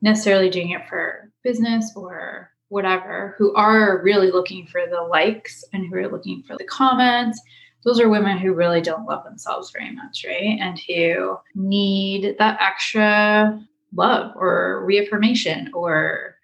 necessarily 0.02 0.50
doing 0.50 0.72
it 0.72 0.88
for 0.90 1.32
business 1.42 1.94
or 1.96 2.52
whatever, 2.68 3.34
who 3.38 3.56
are 3.56 4.02
really 4.04 4.30
looking 4.30 4.68
for 4.68 4.82
the 4.90 5.02
likes 5.04 5.64
and 5.72 5.88
who 5.88 5.96
are 5.96 6.12
looking 6.12 6.44
for 6.44 6.58
the 6.58 6.66
comments, 6.66 7.42
those 7.86 8.02
are 8.02 8.10
women 8.10 8.38
who 8.38 8.54
really 8.54 8.82
don't 8.82 9.06
love 9.06 9.24
themselves 9.24 9.72
very 9.72 9.92
much, 9.92 10.26
right? 10.28 10.58
And 10.60 10.78
who 10.86 11.38
need 11.56 12.36
that 12.40 12.60
extra 12.60 13.66
love 13.96 14.34
or 14.36 14.84
reaffirmation 14.86 15.72
or, 15.74 16.36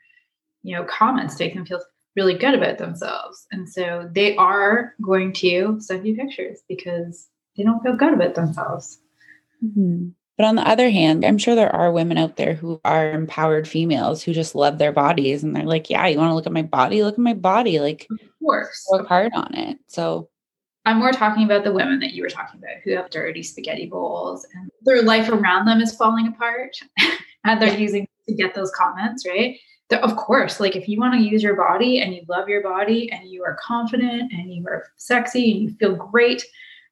you 0.64 0.78
know, 0.78 0.86
comments 0.86 1.36
to 1.36 1.44
make 1.44 1.56
them 1.56 1.66
feel 1.66 1.84
really 2.16 2.38
good 2.38 2.54
about 2.54 2.78
themselves. 2.78 3.48
And 3.52 3.70
so 3.70 4.10
they 4.14 4.38
are 4.38 4.94
going 5.02 5.34
to 5.34 5.78
send 5.82 6.08
you 6.08 6.16
pictures 6.16 6.62
because 6.70 7.28
they 7.58 7.64
don't 7.64 7.84
feel 7.84 7.98
good 7.98 8.14
about 8.14 8.36
themselves. 8.36 9.00
Mm-hmm. 9.66 10.10
But 10.38 10.46
on 10.46 10.56
the 10.56 10.68
other 10.68 10.90
hand, 10.90 11.24
I'm 11.24 11.38
sure 11.38 11.56
there 11.56 11.74
are 11.74 11.92
women 11.92 12.18
out 12.18 12.36
there 12.36 12.56
who 12.56 12.82
are 12.84 13.12
empowered 13.12 13.68
females 13.68 14.22
who 14.22 14.34
just 14.34 14.54
love 14.54 14.78
their 14.78 14.92
bodies 14.92 15.44
and 15.44 15.56
they're 15.56 15.64
like, 15.64 15.90
yeah, 15.90 16.08
you 16.08 16.18
want 16.18 16.30
to 16.30 16.36
look 16.36 16.46
at 16.46 16.52
my 16.52 16.62
body? 16.62 17.04
Look 17.04 17.14
at 17.14 17.20
my 17.20 17.34
body. 17.34 17.80
Like, 17.80 18.06
of 18.12 18.20
course, 18.44 18.86
work 18.92 19.08
hard 19.08 19.32
on 19.34 19.56
it. 19.56 19.78
So, 19.88 20.30
I'm 20.86 21.00
more 21.00 21.12
talking 21.12 21.44
about 21.44 21.64
the 21.64 21.72
women 21.72 22.00
that 22.00 22.14
you 22.14 22.22
were 22.22 22.30
talking 22.30 22.60
about 22.60 22.82
who 22.84 22.92
have 22.92 23.10
dirty 23.10 23.42
spaghetti 23.42 23.88
bowls 23.88 24.46
and 24.54 24.70
their 24.84 25.02
life 25.02 25.30
around 25.30 25.66
them 25.66 25.82
is 25.82 25.96
falling 25.96 26.28
apart 26.28 26.78
and 27.44 27.62
they're 27.62 27.78
using 27.78 28.08
to 28.28 28.36
get 28.36 28.54
those 28.54 28.72
comments, 28.72 29.26
right? 29.26 29.58
They're, 29.90 30.04
of 30.04 30.16
course, 30.16 30.60
like 30.60 30.76
if 30.76 30.88
you 30.88 31.00
want 31.00 31.16
to 31.16 31.28
use 31.28 31.42
your 31.42 31.56
body 31.56 32.02
and 32.02 32.14
you 32.14 32.22
love 32.28 32.50
your 32.50 32.62
body 32.62 33.12
and 33.12 33.28
you 33.28 33.44
are 33.44 33.58
confident 33.60 34.32
and 34.32 34.54
you 34.54 34.66
are 34.68 34.86
sexy 34.98 35.52
and 35.52 35.62
you 35.62 35.76
feel 35.78 35.96
great 35.96 36.44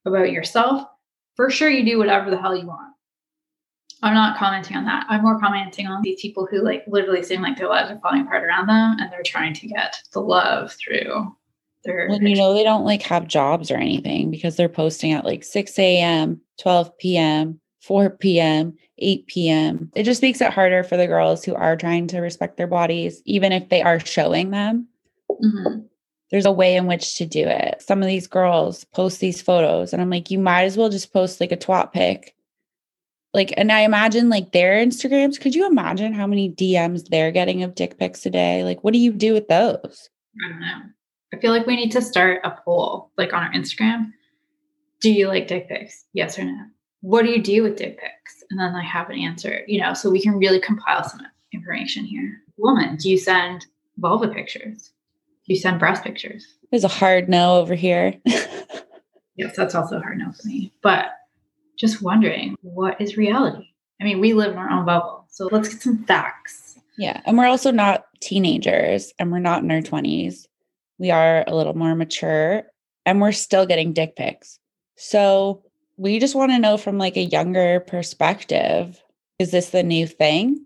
about 0.06 0.32
yourself, 0.32 0.88
for 1.36 1.50
sure 1.50 1.70
you 1.70 1.86
do 1.86 1.98
whatever 1.98 2.30
the 2.30 2.38
hell 2.40 2.56
you 2.56 2.68
want 2.68 2.94
I'm 4.04 4.14
not 4.14 4.38
commenting 4.38 4.76
on 4.76 4.84
that. 4.84 5.06
I'm 5.08 5.22
more 5.22 5.40
commenting 5.40 5.88
on 5.88 6.02
these 6.02 6.22
people 6.22 6.46
who 6.46 6.62
like 6.62 6.84
literally 6.88 7.24
seem 7.24 7.42
like 7.42 7.58
their 7.58 7.70
lives 7.70 7.90
are 7.90 8.00
falling 8.00 8.24
apart 8.24 8.44
around 8.44 8.68
them 8.68 8.98
and 9.00 9.10
they're 9.10 9.24
trying 9.24 9.54
to 9.54 9.68
get 9.68 9.96
the 10.12 10.20
love 10.20 10.74
through 10.74 11.34
their 11.86 12.10
when 12.10 12.28
you 12.28 12.36
know 12.36 12.54
they 12.54 12.64
don't 12.64 12.84
like 12.84 13.02
have 13.02 13.28
jobs 13.28 13.72
or 13.72 13.78
anything 13.78 14.30
because 14.30 14.58
they're 14.58 14.70
posting 14.70 15.14
at 15.14 15.26
like 15.26 15.44
6 15.44 15.80
a.m., 15.80 16.42
12 16.60 16.98
p.m., 16.98 17.60
4 17.82 18.10
p.m., 18.12 18.74
8 18.98 19.28
p.m. 19.28 19.92
It 19.96 20.04
just 20.04 20.22
makes 20.22 20.42
it 20.42 20.54
harder 20.54 20.84
for 20.84 20.98
the 20.98 21.08
girls 21.08 21.44
who 21.44 21.56
are 21.56 21.78
trying 21.78 22.08
to 22.08 22.20
respect 22.20 22.58
their 22.58 22.68
bodies, 22.68 23.22
even 23.26 23.54
if 23.54 23.70
they 23.70 23.82
are 23.82 24.00
showing 24.00 24.52
them. 24.52 24.88
Mm-hmm. 25.32 25.80
There's 26.34 26.48
a 26.48 26.52
way 26.52 26.76
in 26.76 26.88
which 26.88 27.16
to 27.18 27.28
do 27.28 27.48
it. 27.48 27.80
Some 27.80 28.02
of 28.02 28.08
these 28.08 28.26
girls 28.26 28.86
post 28.86 29.20
these 29.20 29.40
photos, 29.40 29.94
and 29.94 30.02
I'm 30.02 30.10
like, 30.10 30.32
you 30.32 30.40
might 30.40 30.64
as 30.64 30.76
well 30.76 30.90
just 30.90 31.14
post 31.14 31.40
like 31.40 31.52
a 31.52 31.58
twat 31.58 31.94
pic. 31.94 32.36
Like 33.36 33.54
and 33.56 33.72
i 33.72 33.82
imagine 33.82 34.30
like 34.30 34.52
their 34.52 34.84
instagrams 34.84 35.40
could 35.40 35.56
you 35.56 35.66
imagine 35.66 36.14
how 36.14 36.28
many 36.28 36.52
dms 36.52 37.08
they're 37.08 37.32
getting 37.32 37.62
of 37.62 37.76
dick 37.76 38.00
pics 38.00 38.26
a 38.26 38.32
day? 38.32 38.64
Like 38.64 38.84
what 38.84 38.94
do 38.94 39.00
you 39.00 39.12
do 39.12 39.34
with 39.34 39.48
those? 39.48 40.10
I 40.44 40.50
don't 40.50 40.60
know. 40.60 40.82
I 41.34 41.38
feel 41.38 41.52
like 41.52 41.68
we 41.68 41.76
need 41.76 41.92
to 41.92 42.02
start 42.02 42.42
a 42.44 42.52
poll 42.66 43.12
like 43.16 43.32
on 43.32 43.44
our 43.44 43.52
instagram. 43.52 44.12
Do 45.02 45.12
you 45.12 45.28
like 45.28 45.48
dick 45.48 45.70
pics? 45.70 46.06
Yes 46.14 46.40
or 46.40 46.46
no? 46.46 46.66
What 47.02 47.26
do 47.26 47.30
you 47.30 47.44
do 47.44 47.62
with 47.62 47.78
dick 47.78 48.00
pics? 48.00 48.44
And 48.50 48.60
then 48.60 48.74
i 48.74 48.84
have 48.84 49.12
an 49.12 49.20
answer 49.20 49.62
you 49.68 49.82
know 49.82 49.94
so 49.94 50.10
we 50.10 50.22
can 50.22 50.40
really 50.40 50.60
compile 50.60 51.04
some 51.04 51.22
information 51.54 52.06
here. 52.06 52.42
Woman 52.58 52.96
do 52.96 53.12
you 53.12 53.20
send 53.20 53.68
vulva 53.98 54.30
pictures 54.30 54.94
you 55.46 55.56
send 55.56 55.80
breast 55.80 56.04
pictures 56.04 56.46
there's 56.72 56.84
a 56.84 56.90
hard 56.90 57.30
no 57.30 57.58
over 57.58 57.76
here 57.76 58.14
yes 59.36 59.56
that's 59.56 59.76
also 59.76 59.98
a 59.98 60.02
hard 60.02 60.18
no 60.18 60.32
for 60.32 60.48
me 60.48 60.72
but 60.82 61.12
just 61.78 62.02
wondering 62.02 62.56
what 62.62 63.00
is 63.02 63.18
reality? 63.18 63.68
I 64.02 64.06
mean, 64.06 64.20
we 64.20 64.34
live 64.34 64.52
in 64.52 64.58
our 64.58 64.70
own 64.70 64.86
bubble. 64.86 65.26
So 65.30 65.50
let's 65.52 65.70
get 65.70 65.82
some 65.82 66.04
facts. 66.06 66.78
Yeah. 66.98 67.22
And 67.26 67.38
we're 67.38 67.48
also 67.48 67.72
not 67.72 68.06
teenagers 68.22 69.14
and 69.18 69.32
we're 69.32 69.40
not 69.40 69.64
in 69.64 69.72
our 69.72 69.82
20s. 69.82 70.46
We 71.00 71.12
are 71.12 71.44
a 71.48 71.56
little 71.56 71.74
more 71.74 71.96
mature 71.96 72.64
and 73.06 73.20
we're 73.20 73.32
still 73.32 73.66
getting 73.66 73.94
dick 73.94 74.16
pics. 74.16 74.60
So 74.96 75.64
we 75.98 76.20
just 76.20 76.36
want 76.36 76.52
to 76.52 76.60
know 76.60 76.78
from 76.78 76.98
like 76.98 77.18
a 77.18 77.24
younger 77.24 77.80
perspective 77.80 79.02
is 79.40 79.52
this 79.52 79.72
the 79.72 79.84
new 79.84 80.06
thing? 80.06 80.64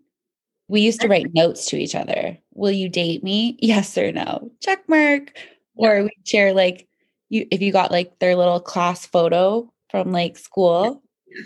We 0.67 0.81
used 0.81 0.99
to 1.01 1.07
write 1.07 1.33
notes 1.33 1.67
to 1.67 1.77
each 1.77 1.95
other. 1.95 2.37
Will 2.57 2.71
you 2.71 2.89
date 2.89 3.23
me? 3.23 3.57
Yes 3.61 3.97
or 3.97 4.11
no? 4.11 4.51
Check 4.61 4.87
mark. 4.89 5.37
Or 5.75 6.03
we 6.03 6.11
share 6.25 6.53
like 6.53 6.87
you 7.29 7.47
if 7.51 7.61
you 7.61 7.71
got 7.71 7.91
like 7.91 8.19
their 8.19 8.35
little 8.35 8.59
class 8.59 9.05
photo 9.05 9.71
from 9.89 10.11
like 10.11 10.37
school 10.37 11.01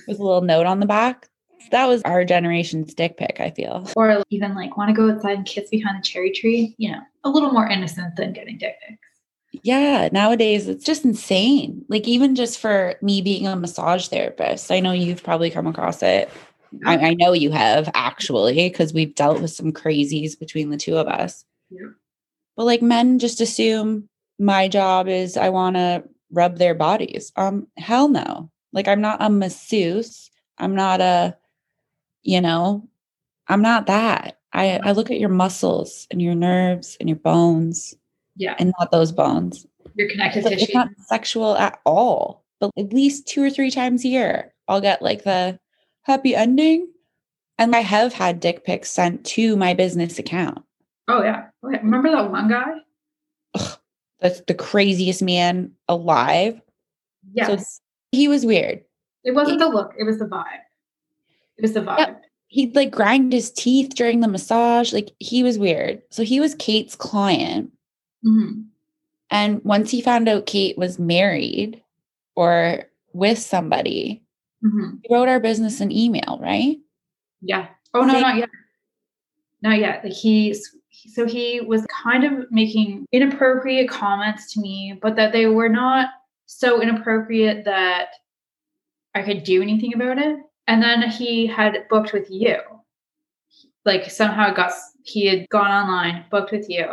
with 0.08 0.20
a 0.20 0.24
little 0.24 0.42
note 0.42 0.66
on 0.66 0.80
the 0.80 0.86
back. 0.86 1.28
That 1.72 1.88
was 1.88 2.02
our 2.04 2.26
generation's 2.26 2.94
dick 2.94 3.18
pic, 3.18 3.40
I 3.40 3.52
feel. 3.52 3.88
Or 3.96 4.24
even 4.30 4.56
like 4.56 4.78
want 4.78 4.90
to 4.90 4.96
go 4.96 5.12
outside 5.12 5.38
and 5.38 5.46
kiss 5.46 5.70
behind 5.70 6.00
a 6.00 6.02
cherry 6.02 6.32
tree, 6.32 6.74
you 6.78 6.92
know, 6.92 7.02
a 7.24 7.30
little 7.30 7.52
more 7.52 7.68
innocent 7.68 8.16
than 8.16 8.34
getting 8.34 8.58
dick 8.58 8.78
pics. 8.88 9.00
Yeah, 9.64 10.10
nowadays 10.12 10.68
it's 10.68 10.86
just 10.86 11.04
insane. 11.04 11.86
Like 11.90 12.08
even 12.08 12.36
just 12.36 12.58
for 12.58 12.96
me 13.02 13.22
being 13.22 13.48
a 13.48 13.56
massage 13.56 14.08
therapist, 14.08 14.72
I 14.72 14.80
know 14.80 14.94
you've 14.94 15.24
probably 15.24 15.52
come 15.52 15.68
across 15.68 16.02
it. 16.02 16.30
I, 16.86 16.98
I 17.10 17.14
know 17.16 17.34
you 17.34 17.52
have 17.52 17.90
actually, 17.94 18.70
because 18.70 18.94
we've 18.94 19.14
dealt 19.16 19.42
with 19.42 19.52
some 19.52 19.72
crazies 19.72 20.40
between 20.40 20.70
the 20.70 20.78
two 20.78 20.98
of 20.98 21.08
us. 21.08 21.44
Yeah. 21.70 21.88
But 22.56 22.66
like 22.66 22.82
men 22.82 23.20
just 23.20 23.42
assume 23.42 24.08
my 24.40 24.68
job 24.68 25.08
is 25.08 25.38
I 25.38 25.50
want 25.50 25.76
to 25.76 26.04
rub 26.32 26.58
their 26.58 26.74
bodies. 26.76 27.32
Um, 27.36 27.68
hell 27.78 28.08
no. 28.08 28.50
Like 28.74 28.88
I'm 28.88 29.02
not 29.02 29.22
a 29.22 29.30
masseuse. 29.30 30.32
I'm 30.58 30.76
not 30.76 31.02
a, 31.02 31.36
you 32.24 32.40
know, 32.42 32.88
I'm 33.48 33.62
not 33.62 33.88
that. 33.88 34.40
I, 34.54 34.80
I 34.84 34.92
look 34.92 35.12
at 35.12 35.20
your 35.20 35.30
muscles 35.30 36.08
and 36.12 36.22
your 36.22 36.36
nerves 36.36 36.98
and 37.00 37.08
your 37.10 37.18
bones 37.18 37.96
Yeah. 38.36 38.56
and 38.60 38.74
not 38.80 38.92
those 38.92 39.12
bones. 39.12 39.66
Your 39.96 40.10
connective 40.10 40.46
It's, 40.46 40.50
tissue. 40.52 40.64
it's 40.66 40.74
not 40.74 40.90
sexual 41.08 41.56
at 41.58 41.80
all. 41.86 42.44
But 42.60 42.72
at 42.78 42.94
least 42.94 43.28
two 43.28 43.42
or 43.44 43.50
three 43.50 43.72
times 43.72 44.06
a 44.06 44.10
year, 44.10 44.54
I'll 44.68 44.82
get 44.82 45.02
like 45.02 45.24
the 45.24 45.60
happy 46.04 46.36
ending. 46.36 46.88
And 47.58 47.76
I 47.76 47.80
have 47.82 48.14
had 48.14 48.40
dick 48.40 48.66
pics 48.66 48.90
sent 48.90 49.24
to 49.28 49.56
my 49.56 49.74
business 49.74 50.18
account. 50.20 50.60
oh 51.08 51.24
yeah. 51.24 51.48
Remember 51.62 52.10
that 52.12 52.32
one 52.32 52.48
guy? 52.50 52.66
That's 54.20 54.42
the 54.42 54.54
craziest 54.54 55.22
man 55.22 55.72
alive. 55.88 56.60
Yes. 57.34 57.82
He 58.12 58.28
was 58.28 58.46
weird. 58.46 58.82
it 59.24 59.32
wasn't 59.36 59.60
the 59.60 59.68
look, 59.68 59.94
it 59.98 60.04
was 60.04 60.20
the 60.20 60.26
vibe. 60.26 60.46
It 61.58 61.62
was 61.62 61.74
the 61.74 61.82
vibe. 61.82 61.98
Yep. 62.00 62.22
He'd 62.48 62.76
like 62.76 62.92
grind 62.92 63.32
his 63.32 63.52
teeth 63.52 63.94
during 63.96 64.20
the 64.20 64.28
massage. 64.28 64.92
Like 64.94 65.12
he 65.20 65.44
was 65.44 65.58
weird. 65.58 66.02
So 66.10 66.24
he 66.24 66.40
was 66.40 66.56
Kate's 66.56 66.96
client. 66.96 67.72
Mhm. 68.26 68.66
And 69.30 69.64
once 69.64 69.90
he 69.92 70.02
found 70.02 70.28
out 70.28 70.46
Kate 70.46 70.78
was 70.78 71.00
married 71.00 71.82
or 72.36 72.90
with 73.14 73.38
somebody, 73.40 74.21
Mhm. 74.64 75.00
he 75.04 75.14
wrote 75.14 75.28
our 75.30 75.40
business 75.40 75.82
an 75.82 75.92
email, 75.92 76.40
right? 76.42 76.78
Yeah. 77.42 77.68
Oh 77.94 78.02
no, 78.02 78.14
Same- 78.14 78.22
not 78.22 78.38
yet. 78.38 78.50
Not 79.62 79.80
yet. 79.80 80.04
Like 80.04 80.14
he's 80.14 80.76
so 81.14 81.26
he 81.26 81.62
was 81.62 81.86
kind 81.88 82.24
of 82.24 82.52
making 82.52 83.06
inappropriate 83.12 83.90
comments 83.90 84.54
to 84.54 84.60
me, 84.62 84.98
but 85.02 85.16
that 85.16 85.32
they 85.34 85.48
were 85.48 85.70
not 85.70 86.10
so 86.46 86.82
inappropriate 86.82 87.66
that 87.66 88.10
I 89.16 89.24
could 89.24 89.44
do 89.44 89.62
anything 89.62 89.94
about 89.94 90.18
it. 90.20 90.38
And 90.68 90.82
then 90.82 91.10
he 91.10 91.48
had 91.48 91.86
booked 91.90 92.14
with 92.14 92.30
you. 92.30 92.58
Like 93.84 94.10
somehow 94.12 94.50
it 94.52 94.56
got 94.56 94.72
he 95.04 95.26
had 95.26 95.50
gone 95.50 95.72
online, 95.72 96.26
booked 96.30 96.52
with 96.52 96.70
you. 96.70 96.86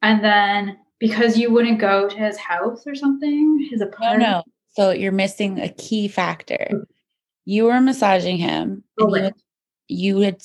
And 0.00 0.24
then 0.24 0.78
because 0.98 1.36
you 1.36 1.52
wouldn't 1.52 1.78
go 1.80 2.08
to 2.08 2.16
his 2.16 2.38
house 2.38 2.86
or 2.86 2.94
something, 2.94 3.68
his 3.70 3.80
No, 3.80 3.86
apartment. 3.86 4.22
no. 4.22 4.42
So 4.74 4.90
you're 4.92 5.12
missing 5.12 5.58
a 5.60 5.68
key 5.68 6.08
factor. 6.08 6.86
You 7.44 7.64
were 7.64 7.80
massaging 7.80 8.36
him. 8.36 8.84
Oh, 9.00 9.14
you, 9.14 9.32
you 9.88 10.20
had 10.20 10.42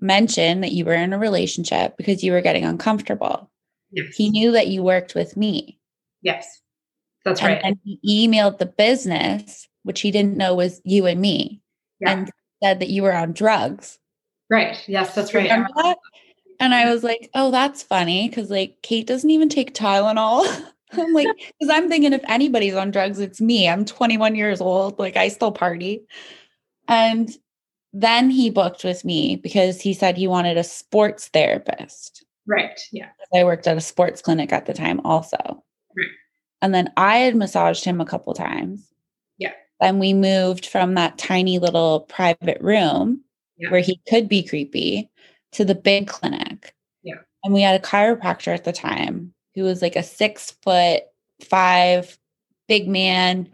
mentioned 0.00 0.62
that 0.62 0.72
you 0.72 0.84
were 0.84 0.94
in 0.94 1.12
a 1.12 1.18
relationship 1.18 1.96
because 1.96 2.22
you 2.22 2.32
were 2.32 2.40
getting 2.40 2.64
uncomfortable. 2.64 3.50
Yes. 3.90 4.14
He 4.14 4.30
knew 4.30 4.52
that 4.52 4.68
you 4.68 4.82
worked 4.82 5.14
with 5.14 5.36
me. 5.36 5.78
Yes. 6.22 6.60
That's 7.24 7.40
And 7.40 7.48
right. 7.48 7.60
And 7.64 7.78
he 7.82 8.28
emailed 8.28 8.58
the 8.58 8.66
business, 8.66 9.66
which 9.82 10.00
he 10.00 10.10
didn't 10.10 10.36
know 10.36 10.54
was 10.54 10.80
you 10.84 11.06
and 11.06 11.20
me, 11.20 11.60
yeah. 12.00 12.12
and 12.12 12.30
said 12.62 12.80
that 12.80 12.90
you 12.90 13.02
were 13.02 13.14
on 13.14 13.32
drugs. 13.32 13.98
right. 14.50 14.82
Yes, 14.88 15.14
that's 15.14 15.34
right. 15.34 15.44
Remember 15.50 15.70
that? 15.76 15.98
And 16.60 16.74
I 16.74 16.92
was 16.92 17.04
like, 17.04 17.30
oh, 17.34 17.50
that's 17.50 17.82
funny 17.82 18.28
because 18.28 18.50
like 18.50 18.78
Kate 18.82 19.06
doesn't 19.06 19.30
even 19.30 19.48
take 19.48 19.74
Tylenol. 19.74 20.44
I'm 20.92 21.12
like, 21.12 21.28
because 21.36 21.70
I'm 21.70 21.88
thinking 21.88 22.12
if 22.12 22.22
anybody's 22.28 22.74
on 22.74 22.90
drugs, 22.90 23.18
it's 23.18 23.40
me. 23.40 23.68
I'm 23.68 23.84
21 23.84 24.34
years 24.34 24.60
old. 24.60 24.98
Like 24.98 25.16
I 25.16 25.28
still 25.28 25.52
party. 25.52 26.02
And 26.88 27.30
then 27.92 28.30
he 28.30 28.50
booked 28.50 28.84
with 28.84 29.04
me 29.04 29.36
because 29.36 29.80
he 29.80 29.92
said 29.94 30.16
he 30.16 30.26
wanted 30.26 30.56
a 30.56 30.64
sports 30.64 31.28
therapist. 31.28 32.24
Right. 32.46 32.78
Yeah. 32.92 33.08
I 33.34 33.44
worked 33.44 33.66
at 33.66 33.76
a 33.76 33.80
sports 33.82 34.22
clinic 34.22 34.52
at 34.52 34.66
the 34.66 34.72
time 34.72 35.00
also. 35.04 35.36
Right. 35.96 36.08
And 36.62 36.74
then 36.74 36.90
I 36.96 37.18
had 37.18 37.36
massaged 37.36 37.84
him 37.84 38.00
a 38.00 38.06
couple 38.06 38.32
times. 38.34 38.86
Yeah. 39.36 39.52
Then 39.80 39.98
we 39.98 40.14
moved 40.14 40.66
from 40.66 40.94
that 40.94 41.18
tiny 41.18 41.58
little 41.58 42.00
private 42.00 42.60
room 42.60 43.22
Yeah. 43.58 43.70
where 43.70 43.80
he 43.80 44.00
could 44.08 44.28
be 44.28 44.42
creepy 44.42 45.10
to 45.52 45.64
the 45.64 45.74
big 45.74 46.08
clinic. 46.08 46.74
Yeah. 47.02 47.16
And 47.44 47.52
we 47.52 47.60
had 47.62 47.78
a 47.78 47.84
chiropractor 47.84 48.54
at 48.54 48.64
the 48.64 48.72
time 48.72 49.34
who 49.58 49.64
was 49.64 49.82
like 49.82 49.96
a 49.96 50.02
six 50.02 50.52
foot 50.62 51.02
five 51.44 52.16
big 52.68 52.88
man, 52.88 53.48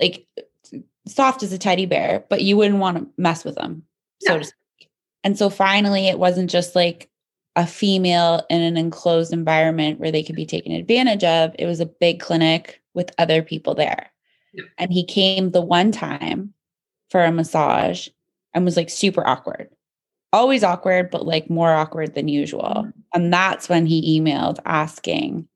like 0.00 0.26
soft 1.06 1.42
as 1.42 1.52
a 1.52 1.58
teddy 1.58 1.86
bear, 1.86 2.24
but 2.28 2.42
you 2.42 2.56
wouldn't 2.56 2.80
want 2.80 2.96
to 2.96 3.06
mess 3.20 3.44
with 3.44 3.58
him, 3.58 3.82
so 4.20 4.34
Yeah. 4.34 4.38
to 4.38 4.44
speak. 4.44 4.88
And 5.24 5.36
so 5.38 5.50
finally, 5.50 6.08
it 6.08 6.18
wasn't 6.18 6.50
just 6.50 6.74
like 6.74 7.08
a 7.56 7.66
female 7.66 8.46
in 8.48 8.62
an 8.62 8.76
enclosed 8.76 9.32
environment 9.32 9.98
where 9.98 10.12
they 10.12 10.22
could 10.22 10.36
be 10.36 10.46
taken 10.46 10.72
advantage 10.72 11.24
of. 11.24 11.54
It 11.58 11.66
was 11.66 11.80
a 11.80 11.86
big 11.86 12.20
clinic 12.20 12.80
with 12.94 13.12
other 13.18 13.42
people 13.42 13.74
there. 13.74 14.10
Yeah. 14.54 14.64
And 14.78 14.92
he 14.92 15.04
came 15.04 15.50
the 15.50 15.60
one 15.60 15.92
time 15.92 16.54
for 17.10 17.24
a 17.24 17.32
massage 17.32 18.08
and 18.54 18.64
was 18.64 18.76
like 18.76 18.88
super 18.88 19.26
awkward. 19.26 19.68
Always 20.32 20.62
awkward, 20.62 21.10
but 21.10 21.26
like 21.26 21.50
more 21.50 21.72
awkward 21.72 22.14
than 22.14 22.28
usual. 22.28 22.84
Mhm. 22.86 22.92
And 23.14 23.32
that's 23.32 23.68
when 23.68 23.84
he 23.84 24.20
emailed 24.20 24.60
asking 24.64 25.48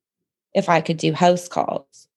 if 0.55 0.69
I 0.69 0.81
could 0.81 0.97
do 0.97 1.13
house 1.13 1.49
calls. 1.49 2.09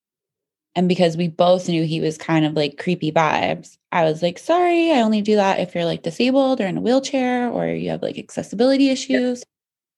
And 0.75 0.87
because 0.87 1.17
we 1.17 1.27
both 1.27 1.67
knew 1.67 1.85
he 1.85 1.99
was 1.99 2.19
kind 2.19 2.45
of 2.45 2.53
like 2.53 2.77
creepy 2.77 3.11
vibes, 3.11 3.77
I 3.91 4.03
was 4.03 4.21
like, 4.21 4.37
sorry, 4.37 4.91
I 4.91 5.01
only 5.01 5.21
do 5.21 5.35
that 5.35 5.59
if 5.59 5.73
you're 5.73 5.85
like 5.85 6.03
disabled 6.03 6.61
or 6.61 6.67
in 6.67 6.77
a 6.77 6.81
wheelchair 6.81 7.49
or 7.49 7.67
you 7.67 7.89
have 7.89 8.03
like 8.03 8.19
accessibility 8.19 8.89
issues. 8.89 9.43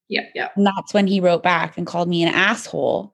Yeah. 0.07 0.23
Yeah. 0.33 0.47
And 0.55 0.65
that's 0.65 0.93
when 0.93 1.05
he 1.05 1.19
wrote 1.19 1.43
back 1.43 1.77
and 1.77 1.85
called 1.85 2.07
me 2.07 2.23
an 2.23 2.33
asshole 2.33 3.13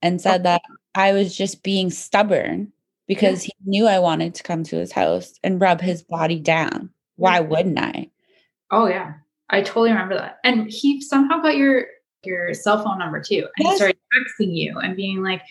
and 0.00 0.20
said 0.20 0.44
that 0.44 0.62
I 0.94 1.12
was 1.12 1.36
just 1.36 1.64
being 1.64 1.90
stubborn 1.90 2.72
because 3.08 3.42
he 3.42 3.52
knew 3.64 3.86
I 3.86 3.98
wanted 3.98 4.34
to 4.36 4.42
come 4.42 4.62
to 4.64 4.76
his 4.76 4.92
house 4.92 5.38
and 5.42 5.60
rub 5.60 5.80
his 5.80 6.02
body 6.02 6.38
down. 6.38 6.90
Why 7.16 7.40
wouldn't 7.40 7.78
I? 7.78 8.10
Oh 8.70 8.86
yeah. 8.86 9.14
I 9.50 9.62
totally 9.62 9.90
remember 9.90 10.14
that. 10.14 10.38
And 10.44 10.70
he 10.70 11.00
somehow 11.00 11.40
got 11.40 11.56
your 11.56 11.86
your 12.22 12.54
cell 12.54 12.82
phone 12.82 12.98
number 12.98 13.20
too. 13.20 13.46
And 13.56 13.68
he 13.68 13.76
started 13.76 13.95
texting 14.16 14.54
you 14.56 14.78
and 14.78 14.96
being 14.96 15.22
like 15.22 15.42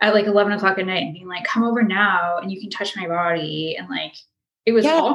at 0.00 0.14
like 0.14 0.26
eleven 0.26 0.52
o'clock 0.52 0.78
at 0.78 0.86
night 0.86 1.02
and 1.02 1.14
being 1.14 1.28
like, 1.28 1.44
come 1.44 1.64
over 1.64 1.82
now 1.82 2.38
and 2.38 2.50
you 2.52 2.60
can 2.60 2.70
touch 2.70 2.96
my 2.96 3.06
body. 3.06 3.76
And 3.78 3.88
like 3.88 4.14
it 4.66 4.72
was 4.72 4.84
Yeah. 4.84 5.14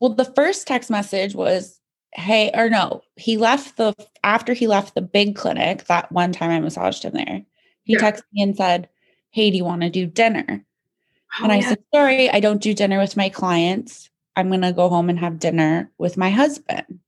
Well, 0.00 0.14
the 0.14 0.24
first 0.24 0.66
text 0.66 0.90
message 0.90 1.34
was, 1.34 1.80
hey, 2.14 2.50
or 2.54 2.70
no, 2.70 3.02
he 3.16 3.36
left 3.36 3.76
the, 3.76 3.94
after 4.22 4.54
he 4.54 4.68
left 4.68 4.94
the 4.94 5.02
big 5.02 5.34
clinic, 5.34 5.86
that 5.86 6.12
one 6.12 6.30
time 6.32 6.50
I 6.50 6.60
massaged 6.60 7.04
him 7.04 7.14
there, 7.14 7.42
he 7.82 7.94
Yeah. 7.94 7.98
texted 8.12 8.22
me 8.32 8.42
and 8.42 8.56
said, 8.56 8.88
hey, 9.30 9.50
do 9.50 9.56
you 9.56 9.64
want 9.64 9.82
to 9.82 9.90
do 9.90 10.06
dinner? 10.06 10.64
and 11.40 11.52
Oh, 11.52 11.54
I 11.54 11.58
yeah. 11.58 11.68
said, 11.70 11.78
sorry, 11.92 12.30
I 12.30 12.40
don't 12.40 12.62
do 12.62 12.74
dinner 12.74 12.98
with 12.98 13.16
my 13.16 13.28
clients. 13.28 14.08
I'm 14.36 14.48
going 14.48 14.62
to 14.62 14.72
go 14.72 14.88
home 14.88 15.10
and 15.10 15.18
have 15.18 15.40
dinner 15.40 15.90
with 15.98 16.16
my 16.16 16.30
husband. 16.30 17.00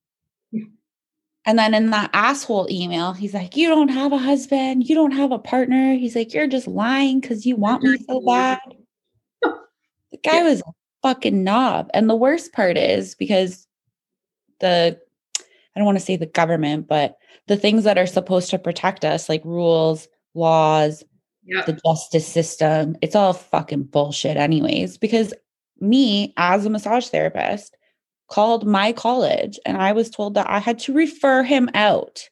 And 1.47 1.59
then 1.59 1.73
in 1.73 1.91
that 1.91 2.11
asshole 2.13 2.69
email, 2.71 3.13
he's 3.13 3.35
like, 3.35 3.57
You 3.57 3.69
don't 3.69 3.89
have 3.89 4.13
a 4.13 4.19
husband. 4.19 4.89
You 4.89 4.95
don't 4.95 5.13
have 5.13 5.33
a 5.33 5.39
partner. 5.39 5.95
He's 5.95 6.15
like, 6.15 6.35
You're 6.35 6.47
just 6.47 6.67
lying 6.67 7.21
because 7.21 7.47
you 7.47 7.57
want 7.57 7.83
me 7.83 7.97
so 8.07 8.21
bad. 8.21 8.59
The 9.43 10.19
guy 10.23 10.43
was 10.43 10.61
a 10.61 10.73
fucking 11.03 11.43
knob. 11.45 11.91
And 11.95 12.11
the 12.11 12.17
worst 12.17 12.53
part 12.53 12.77
is 12.77 13.15
because 13.15 13.67
the, 14.59 14.99
I 15.39 15.79
don't 15.79 15.87
want 15.87 15.99
to 15.99 16.05
say 16.05 16.17
the 16.17 16.27
government, 16.27 16.89
but 16.89 17.17
the 17.47 17.57
things 17.57 17.85
that 17.85 17.97
are 17.97 18.07
supposed 18.07 18.51
to 18.51 18.59
protect 18.59 19.05
us, 19.05 19.29
like 19.29 19.45
rules, 19.45 20.09
laws, 20.35 21.05
the 21.67 21.81
justice 21.85 22.27
system. 22.27 22.97
It's 23.03 23.17
all 23.17 23.33
fucking 23.33 23.85
bullshit, 23.85 24.37
anyways. 24.37 24.99
Because 24.99 25.35
me, 25.81 26.33
as 26.37 26.67
a 26.67 26.71
massage 26.71 27.09
therapist, 27.09 27.77
called 28.31 28.67
my 28.67 28.93
college 28.93 29.59
and 29.67 29.77
I 29.77 29.93
was 29.93 30.09
told 30.09 30.35
that 30.35 30.49
I 30.49 30.59
had 30.59 30.79
to 30.81 30.95
refer 30.95 31.43
him 31.43 31.69
out. 31.75 32.29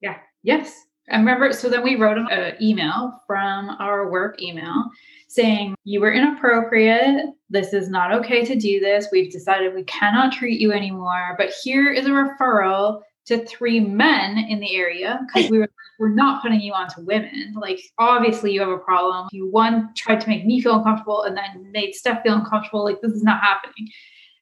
Yeah. 0.00 0.18
Yes. 0.42 0.84
I 1.10 1.16
remember. 1.16 1.52
So 1.52 1.68
then 1.68 1.82
we 1.82 1.96
wrote 1.96 2.18
him 2.18 2.28
an 2.30 2.54
email 2.62 3.22
from 3.26 3.70
our 3.80 4.10
work 4.10 4.40
email 4.42 4.84
saying, 5.28 5.74
You 5.84 6.00
were 6.00 6.12
inappropriate. 6.12 7.26
This 7.48 7.72
is 7.72 7.88
not 7.88 8.12
okay 8.12 8.44
to 8.44 8.54
do 8.54 8.78
this. 8.78 9.08
We've 9.10 9.32
decided 9.32 9.74
we 9.74 9.84
cannot 9.84 10.32
treat 10.32 10.60
you 10.60 10.72
anymore. 10.72 11.34
But 11.38 11.50
here 11.62 11.90
is 11.90 12.06
a 12.06 12.10
referral 12.10 13.00
to 13.26 13.44
three 13.46 13.80
men 13.80 14.38
in 14.38 14.60
the 14.60 14.74
area 14.74 15.20
because 15.26 15.50
we 15.50 15.58
were 15.58 15.68
we're 15.98 16.08
not 16.10 16.42
putting 16.42 16.60
you 16.60 16.72
on 16.72 16.88
to 16.90 17.00
women. 17.00 17.54
Like 17.56 17.80
obviously 17.98 18.52
you 18.52 18.60
have 18.60 18.68
a 18.68 18.78
problem. 18.78 19.28
You 19.32 19.50
one 19.50 19.90
tried 19.96 20.20
to 20.20 20.28
make 20.28 20.46
me 20.46 20.60
feel 20.60 20.76
uncomfortable 20.76 21.22
and 21.22 21.36
then 21.36 21.70
made 21.72 21.94
Steph 21.94 22.22
feel 22.22 22.34
uncomfortable. 22.34 22.84
Like 22.84 23.00
this 23.00 23.12
is 23.12 23.22
not 23.22 23.42
happening. 23.42 23.88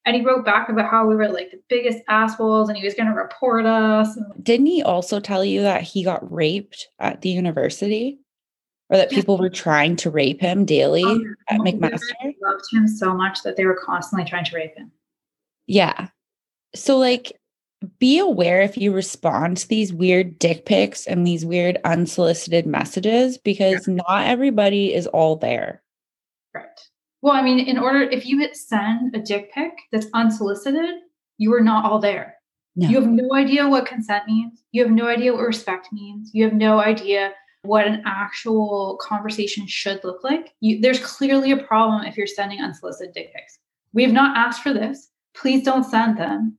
And 0.07 0.17
he 0.17 0.23
wrote 0.23 0.45
back 0.45 0.69
about 0.69 0.89
how 0.89 1.07
we 1.07 1.17
were 1.17 1.29
like 1.29 1.51
the 1.51 1.61
biggest 1.69 1.99
assholes 2.09 2.69
and 2.69 2.79
he 2.79 2.85
was 2.85 2.95
gonna 2.95 3.15
report 3.15 3.67
us. 3.67 4.17
Didn't 4.43 4.67
he 4.67 4.83
also 4.83 5.21
tell 5.21 5.45
you 5.45 5.63
that 5.63 5.83
he 5.83 6.05
got 6.05 6.33
raped 6.33 6.89
at 7.01 7.21
the 7.21 7.29
university? 7.29 8.21
Or 8.89 8.97
that 8.99 9.11
people 9.11 9.37
were 9.37 9.51
trying 9.51 9.97
to 9.97 10.11
rape 10.11 10.41
him 10.41 10.65
daily 10.65 11.03
Um, 11.03 11.37
at 11.51 11.59
McMaster? 11.59 11.99
parents 12.21 12.39
loved 12.41 12.65
him 12.73 12.87
so 12.87 13.15
much 13.15 13.43
that 13.43 13.57
they 13.57 13.65
were 13.65 13.75
constantly 13.85 14.25
trying 14.25 14.45
to 14.45 14.55
rape 14.55 14.77
him. 14.77 14.93
Yeah. 15.67 16.07
So, 16.73 16.97
like, 16.97 17.33
be 17.99 18.21
aware 18.21 18.63
if 18.63 18.77
you 18.77 18.93
respond 18.93 19.57
to 19.57 19.69
these 19.69 19.93
weird 19.93 20.39
dick 20.39 20.67
pics 20.67 21.05
and 21.05 21.27
these 21.27 21.45
weird 21.45 21.79
unsolicited 21.85 22.65
messages 22.65 23.39
because 23.39 23.89
not 23.89 24.27
everybody 24.29 24.95
is 24.95 25.09
all 25.09 25.35
there. 25.35 25.83
Right. 26.55 26.67
Well, 27.23 27.35
I 27.35 27.43
mean, 27.43 27.61
in 27.61 27.79
order 27.79 28.03
if 28.03 28.27
you 28.27 28.39
hit 28.39 28.57
send 28.57 29.15
a 29.15 29.21
dick 29.21 29.53
pic 29.53 29.73
that's 29.91 30.07
unsolicited, 30.15 30.97
you 31.39 31.53
are 31.55 31.61
not 31.61 31.85
all 31.85 31.99
there. 31.99 32.35
No. 32.77 32.89
You 32.89 33.01
have 33.01 33.11
no 33.11 33.35
idea 33.35 33.69
what 33.69 33.87
consent 33.87 34.27
means. 34.27 34.63
You 34.73 34.83
have 34.83 34.93
no 34.93 35.07
idea 35.09 35.33
what 35.33 35.47
respect 35.47 35.89
means. 35.93 36.31
You 36.35 36.45
have 36.45 36.53
no 36.53 36.79
idea 36.79 37.33
what 37.63 37.87
an 37.87 38.03
actual 38.05 38.99
conversation 39.01 39.67
should 39.67 40.01
look 40.05 40.23
like. 40.23 40.55
You, 40.61 40.81
there's 40.81 41.01
clearly 41.01 41.51
a 41.51 41.57
problem 41.57 42.05
if 42.05 42.17
you're 42.17 42.27
sending 42.27 42.61
unsolicited 42.61 43.15
dick 43.15 43.35
pics. 43.35 43.59
We 43.93 44.03
have 44.03 44.13
not 44.13 44.37
asked 44.37 44.63
for 44.63 44.73
this. 44.73 45.09
Please 45.35 45.65
don't 45.65 45.85
send 45.85 46.19
them. 46.19 46.59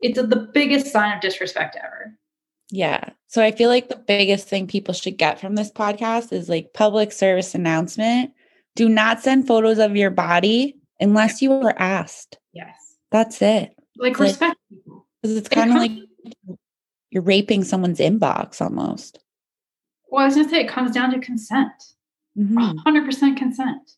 It's 0.00 0.18
a, 0.18 0.26
the 0.26 0.48
biggest 0.52 0.88
sign 0.88 1.14
of 1.14 1.22
disrespect 1.22 1.76
ever. 1.82 2.16
Yeah. 2.70 3.10
So 3.28 3.42
I 3.42 3.50
feel 3.50 3.70
like 3.70 3.88
the 3.88 3.96
biggest 3.96 4.48
thing 4.48 4.66
people 4.66 4.94
should 4.94 5.16
get 5.16 5.40
from 5.40 5.54
this 5.54 5.70
podcast 5.70 6.32
is 6.32 6.48
like 6.48 6.74
public 6.74 7.12
service 7.12 7.54
announcement. 7.54 8.32
Do 8.76 8.90
not 8.90 9.20
send 9.20 9.46
photos 9.46 9.78
of 9.78 9.96
your 9.96 10.10
body 10.10 10.76
unless 11.00 11.40
you 11.40 11.50
were 11.50 11.74
asked. 11.80 12.38
Yes. 12.52 12.76
That's 13.10 13.40
it. 13.40 13.74
Like 13.96 14.12
it's 14.12 14.20
respect 14.20 14.56
like, 14.70 14.78
people. 14.78 15.06
Because 15.22 15.36
it's 15.36 15.48
kind 15.48 15.70
of 15.70 15.76
like 15.76 15.92
you're 17.10 17.22
raping 17.22 17.64
someone's 17.64 18.00
inbox 18.00 18.60
almost. 18.60 19.18
Well, 20.10 20.22
I 20.22 20.26
was 20.26 20.36
gonna 20.36 20.48
say 20.50 20.60
it 20.60 20.68
comes 20.68 20.90
down 20.90 21.10
to 21.12 21.18
consent. 21.20 21.72
Mm-hmm. 22.38 22.86
100% 22.86 23.36
consent. 23.38 23.92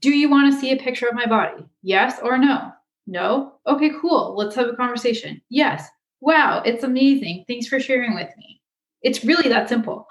Do 0.00 0.10
you 0.10 0.28
want 0.28 0.52
to 0.52 0.60
see 0.60 0.70
a 0.72 0.76
picture 0.76 1.08
of 1.08 1.14
my 1.14 1.24
body? 1.24 1.64
Yes 1.82 2.20
or 2.22 2.36
no? 2.36 2.72
No? 3.06 3.54
Okay, 3.66 3.90
cool. 4.02 4.34
Let's 4.36 4.54
have 4.56 4.68
a 4.68 4.76
conversation. 4.76 5.40
Yes. 5.48 5.88
Wow, 6.20 6.62
it's 6.66 6.84
amazing. 6.84 7.46
Thanks 7.48 7.68
for 7.68 7.80
sharing 7.80 8.14
with 8.14 8.28
me. 8.36 8.60
It's 9.00 9.24
really 9.24 9.48
that 9.48 9.70
simple. 9.70 10.06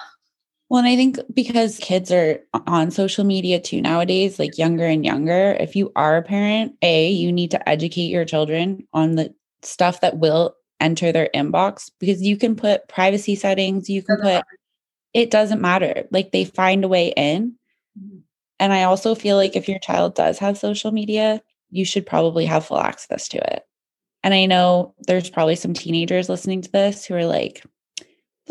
Well, 0.72 0.80
and 0.80 0.88
I 0.88 0.96
think 0.96 1.20
because 1.34 1.78
kids 1.80 2.14
are 2.14 2.40
on 2.66 2.92
social 2.92 3.26
media 3.26 3.60
too 3.60 3.82
nowadays, 3.82 4.40
like 4.40 4.58
younger 4.58 4.86
and 4.86 5.04
younger, 5.04 5.58
if 5.60 5.76
you 5.76 5.92
are 5.98 6.16
a 6.16 6.22
parent, 6.22 6.78
A, 6.82 7.10
you 7.12 7.30
need 7.34 7.52
to 7.52 7.70
educate 7.70 8.04
your 8.04 8.24
children 8.24 8.88
on 8.94 9.16
the 9.16 9.36
stuff 9.64 10.00
that 10.00 10.20
will 10.20 10.56
enter 10.80 11.12
their 11.12 11.28
inbox 11.36 11.92
because 12.00 12.22
you 12.22 12.38
can 12.38 12.56
put 12.56 12.88
privacy 12.88 13.36
settings, 13.36 13.90
you 13.90 14.02
can 14.02 14.16
put 14.22 14.46
it 15.14 15.30
doesn't 15.30 15.60
matter. 15.60 16.06
Like 16.10 16.32
they 16.32 16.46
find 16.46 16.86
a 16.86 16.88
way 16.88 17.10
in. 17.18 17.56
Mm-hmm. 18.00 18.20
And 18.62 18.72
I 18.72 18.84
also 18.84 19.14
feel 19.14 19.36
like 19.36 19.58
if 19.58 19.68
your 19.68 19.80
child 19.80 20.16
does 20.16 20.40
have 20.40 20.58
social 20.58 20.94
media, 20.94 21.42
you 21.70 21.84
should 21.84 22.06
probably 22.06 22.46
have 22.46 22.66
full 22.66 22.80
access 22.80 23.28
to 23.28 23.54
it. 23.54 23.64
And 24.24 24.34
I 24.34 24.46
know 24.46 24.96
there's 25.00 25.30
probably 25.30 25.58
some 25.58 25.74
teenagers 25.74 26.30
listening 26.30 26.62
to 26.62 26.72
this 26.72 27.04
who 27.04 27.16
are 27.16 27.26
like, 27.26 27.62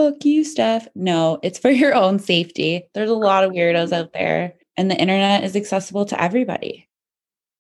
fuck 0.00 0.24
you, 0.24 0.44
Steph. 0.44 0.88
No, 0.94 1.38
it's 1.42 1.58
for 1.58 1.70
your 1.70 1.94
own 1.94 2.18
safety. 2.18 2.84
There's 2.94 3.10
a 3.10 3.14
lot 3.14 3.44
of 3.44 3.52
weirdos 3.52 3.92
out 3.92 4.14
there, 4.14 4.54
and 4.78 4.90
the 4.90 4.96
internet 4.96 5.44
is 5.44 5.54
accessible 5.54 6.06
to 6.06 6.20
everybody. 6.20 6.88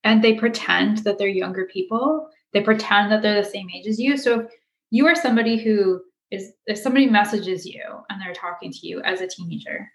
And 0.04 0.24
they 0.24 0.34
pretend 0.34 0.98
that 0.98 1.18
they're 1.18 1.28
younger 1.28 1.66
people. 1.66 2.30
They 2.54 2.62
pretend 2.62 3.12
that 3.12 3.20
they're 3.20 3.42
the 3.42 3.48
same 3.48 3.68
age 3.68 3.86
as 3.86 4.00
you. 4.00 4.16
So 4.16 4.40
if 4.40 4.46
you 4.90 5.06
are 5.06 5.14
somebody 5.14 5.58
who 5.58 6.00
is, 6.30 6.52
if 6.66 6.78
somebody 6.78 7.06
messages 7.06 7.66
you 7.66 7.82
and 8.08 8.20
they're 8.20 8.32
talking 8.32 8.72
to 8.72 8.86
you 8.86 9.02
as 9.02 9.20
a 9.20 9.28
teenager, 9.28 9.90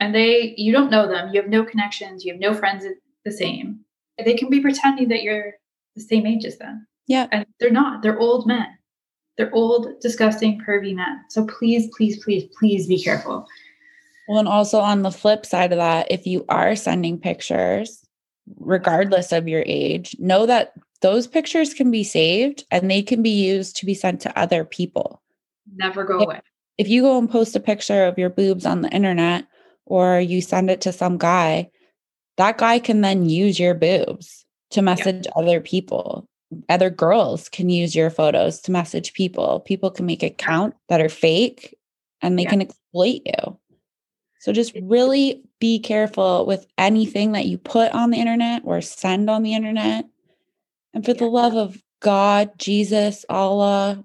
and 0.00 0.14
they, 0.14 0.54
you 0.56 0.72
don't 0.72 0.90
know 0.90 1.06
them, 1.06 1.34
you 1.34 1.42
have 1.42 1.50
no 1.50 1.64
connections, 1.64 2.24
you 2.24 2.32
have 2.32 2.40
no 2.40 2.54
friends 2.54 2.86
the 3.26 3.30
same, 3.30 3.80
they 4.24 4.34
can 4.34 4.48
be 4.48 4.60
pretending 4.60 5.08
that 5.08 5.22
you're 5.22 5.52
the 5.94 6.00
same 6.00 6.26
age 6.26 6.46
as 6.46 6.56
them. 6.56 6.86
Yeah. 7.06 7.26
And 7.30 7.44
they're 7.60 7.70
not. 7.70 8.02
They're 8.02 8.18
old 8.18 8.46
men. 8.46 8.77
They're 9.38 9.54
old, 9.54 10.00
disgusting, 10.00 10.60
pervy 10.60 10.94
men. 10.94 11.20
So 11.28 11.46
please, 11.46 11.88
please, 11.96 12.22
please, 12.22 12.44
please 12.58 12.88
be 12.88 13.00
careful. 13.00 13.46
Well, 14.28 14.40
and 14.40 14.48
also 14.48 14.80
on 14.80 15.02
the 15.02 15.12
flip 15.12 15.46
side 15.46 15.72
of 15.72 15.78
that, 15.78 16.08
if 16.10 16.26
you 16.26 16.44
are 16.48 16.74
sending 16.74 17.18
pictures, 17.18 18.04
regardless 18.58 19.30
of 19.32 19.46
your 19.48 19.62
age, 19.64 20.16
know 20.18 20.44
that 20.46 20.74
those 21.00 21.28
pictures 21.28 21.72
can 21.72 21.92
be 21.92 22.02
saved 22.02 22.64
and 22.72 22.90
they 22.90 23.00
can 23.00 23.22
be 23.22 23.30
used 23.30 23.76
to 23.76 23.86
be 23.86 23.94
sent 23.94 24.20
to 24.22 24.38
other 24.38 24.64
people. 24.64 25.22
Never 25.76 26.04
go 26.04 26.18
if, 26.18 26.24
away. 26.24 26.40
If 26.76 26.88
you 26.88 27.02
go 27.02 27.16
and 27.16 27.30
post 27.30 27.54
a 27.54 27.60
picture 27.60 28.06
of 28.06 28.18
your 28.18 28.30
boobs 28.30 28.66
on 28.66 28.82
the 28.82 28.90
internet 28.90 29.46
or 29.86 30.18
you 30.18 30.42
send 30.42 30.68
it 30.68 30.80
to 30.82 30.92
some 30.92 31.16
guy, 31.16 31.70
that 32.38 32.58
guy 32.58 32.80
can 32.80 33.02
then 33.02 33.28
use 33.28 33.58
your 33.60 33.74
boobs 33.74 34.44
to 34.70 34.82
message 34.82 35.26
yep. 35.26 35.34
other 35.36 35.60
people 35.60 36.28
other 36.68 36.90
girls 36.90 37.48
can 37.48 37.68
use 37.68 37.94
your 37.94 38.10
photos 38.10 38.60
to 38.60 38.72
message 38.72 39.12
people. 39.12 39.60
People 39.60 39.90
can 39.90 40.06
make 40.06 40.22
accounts 40.22 40.78
that 40.88 41.00
are 41.00 41.08
fake 41.08 41.76
and 42.22 42.38
they 42.38 42.44
yeah. 42.44 42.50
can 42.50 42.62
exploit 42.62 43.20
you. 43.24 43.58
So 44.40 44.52
just 44.52 44.72
really 44.82 45.42
be 45.58 45.78
careful 45.78 46.46
with 46.46 46.66
anything 46.78 47.32
that 47.32 47.46
you 47.46 47.58
put 47.58 47.92
on 47.92 48.10
the 48.10 48.18
internet 48.18 48.62
or 48.64 48.80
send 48.80 49.28
on 49.28 49.42
the 49.42 49.54
internet. 49.54 50.06
And 50.94 51.04
for 51.04 51.10
yeah. 51.10 51.18
the 51.18 51.26
love 51.26 51.54
of 51.54 51.82
God, 52.00 52.50
Jesus, 52.58 53.24
Allah, 53.28 54.04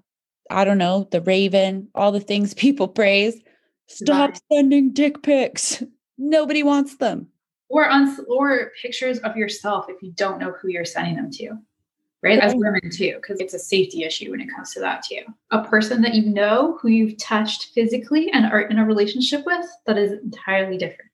I 0.50 0.64
don't 0.64 0.78
know, 0.78 1.08
the 1.10 1.20
raven, 1.20 1.88
all 1.94 2.12
the 2.12 2.20
things 2.20 2.52
people 2.54 2.88
praise, 2.88 3.40
stop 3.86 4.30
right. 4.30 4.40
sending 4.52 4.92
dick 4.92 5.22
pics. 5.22 5.82
Nobody 6.18 6.62
wants 6.62 6.96
them. 6.96 7.28
Or 7.68 7.88
uns- 7.88 8.20
or 8.28 8.72
pictures 8.80 9.18
of 9.20 9.36
yourself 9.36 9.86
if 9.88 10.02
you 10.02 10.12
don't 10.12 10.38
know 10.38 10.52
who 10.52 10.68
you're 10.68 10.84
sending 10.84 11.16
them 11.16 11.30
to 11.32 11.58
right? 12.24 12.38
As 12.40 12.54
women 12.54 12.90
too, 12.90 13.16
because 13.16 13.38
it's 13.38 13.54
a 13.54 13.58
safety 13.58 14.02
issue 14.02 14.30
when 14.30 14.40
it 14.40 14.48
comes 14.50 14.72
to 14.72 14.80
that 14.80 15.04
too. 15.04 15.20
A 15.50 15.62
person 15.62 16.00
that 16.02 16.14
you 16.14 16.22
know 16.22 16.78
who 16.80 16.88
you've 16.88 17.18
touched 17.18 17.66
physically 17.74 18.30
and 18.32 18.46
are 18.46 18.62
in 18.62 18.78
a 18.78 18.86
relationship 18.86 19.44
with, 19.44 19.66
that 19.86 19.98
is 19.98 20.12
entirely 20.12 20.78
different. 20.78 21.10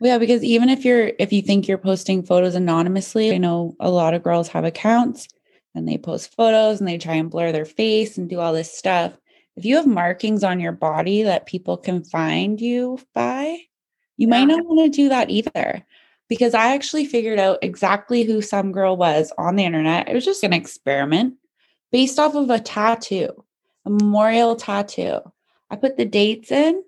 Yeah, 0.00 0.18
because 0.18 0.42
even 0.42 0.68
if 0.68 0.84
you're 0.84 1.12
if 1.18 1.32
you 1.32 1.40
think 1.40 1.68
you're 1.68 1.78
posting 1.78 2.24
photos 2.24 2.56
anonymously, 2.56 3.32
I 3.32 3.38
know 3.38 3.76
a 3.78 3.90
lot 3.90 4.12
of 4.12 4.24
girls 4.24 4.48
have 4.48 4.64
accounts 4.64 5.28
and 5.74 5.88
they 5.88 5.96
post 5.96 6.34
photos 6.34 6.80
and 6.80 6.88
they 6.88 6.98
try 6.98 7.14
and 7.14 7.30
blur 7.30 7.52
their 7.52 7.64
face 7.64 8.18
and 8.18 8.28
do 8.28 8.40
all 8.40 8.52
this 8.52 8.76
stuff. 8.76 9.12
If 9.56 9.64
you 9.64 9.76
have 9.76 9.86
markings 9.86 10.42
on 10.42 10.58
your 10.58 10.72
body 10.72 11.22
that 11.22 11.46
people 11.46 11.76
can 11.76 12.02
find 12.02 12.60
you 12.60 12.98
by, 13.14 13.58
you 14.16 14.26
yeah. 14.26 14.30
might 14.30 14.44
not 14.46 14.66
want 14.66 14.92
to 14.92 14.96
do 14.96 15.08
that 15.10 15.30
either 15.30 15.84
because 16.34 16.52
I 16.52 16.74
actually 16.74 17.06
figured 17.06 17.38
out 17.38 17.60
exactly 17.62 18.24
who 18.24 18.42
some 18.42 18.72
girl 18.72 18.96
was 18.96 19.32
on 19.38 19.54
the 19.54 19.64
internet. 19.64 20.08
It 20.08 20.14
was 20.14 20.24
just 20.24 20.42
an 20.42 20.52
experiment 20.52 21.34
based 21.92 22.18
off 22.18 22.34
of 22.34 22.50
a 22.50 22.58
tattoo, 22.58 23.44
a 23.86 23.90
memorial 23.90 24.56
tattoo. 24.56 25.20
I 25.70 25.76
put 25.76 25.96
the 25.96 26.04
dates 26.04 26.50
in, 26.50 26.82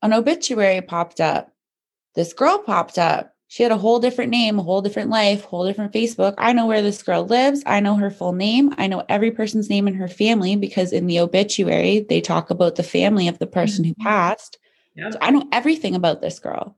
an 0.00 0.14
obituary 0.14 0.80
popped 0.80 1.20
up. 1.20 1.52
This 2.14 2.32
girl 2.32 2.56
popped 2.56 2.96
up. 2.96 3.34
She 3.48 3.62
had 3.62 3.70
a 3.70 3.76
whole 3.76 4.00
different 4.00 4.30
name, 4.30 4.58
a 4.58 4.62
whole 4.62 4.80
different 4.80 5.10
life, 5.10 5.44
whole 5.44 5.66
different 5.66 5.92
Facebook. 5.92 6.32
I 6.38 6.54
know 6.54 6.66
where 6.66 6.80
this 6.80 7.02
girl 7.02 7.26
lives. 7.26 7.62
I 7.66 7.80
know 7.80 7.96
her 7.96 8.10
full 8.10 8.32
name. 8.32 8.74
I 8.78 8.86
know 8.86 9.04
every 9.10 9.30
person's 9.30 9.68
name 9.68 9.86
in 9.88 9.94
her 9.94 10.08
family 10.08 10.56
because 10.56 10.90
in 10.90 11.06
the 11.06 11.20
obituary, 11.20 12.06
they 12.08 12.22
talk 12.22 12.48
about 12.48 12.76
the 12.76 12.82
family 12.82 13.28
of 13.28 13.40
the 13.40 13.46
person 13.46 13.84
who 13.84 13.92
mm-hmm. 13.92 14.04
passed. 14.04 14.56
Yep. 14.94 15.12
So 15.12 15.18
I 15.20 15.32
know 15.32 15.46
everything 15.52 15.94
about 15.94 16.22
this 16.22 16.38
girl 16.38 16.76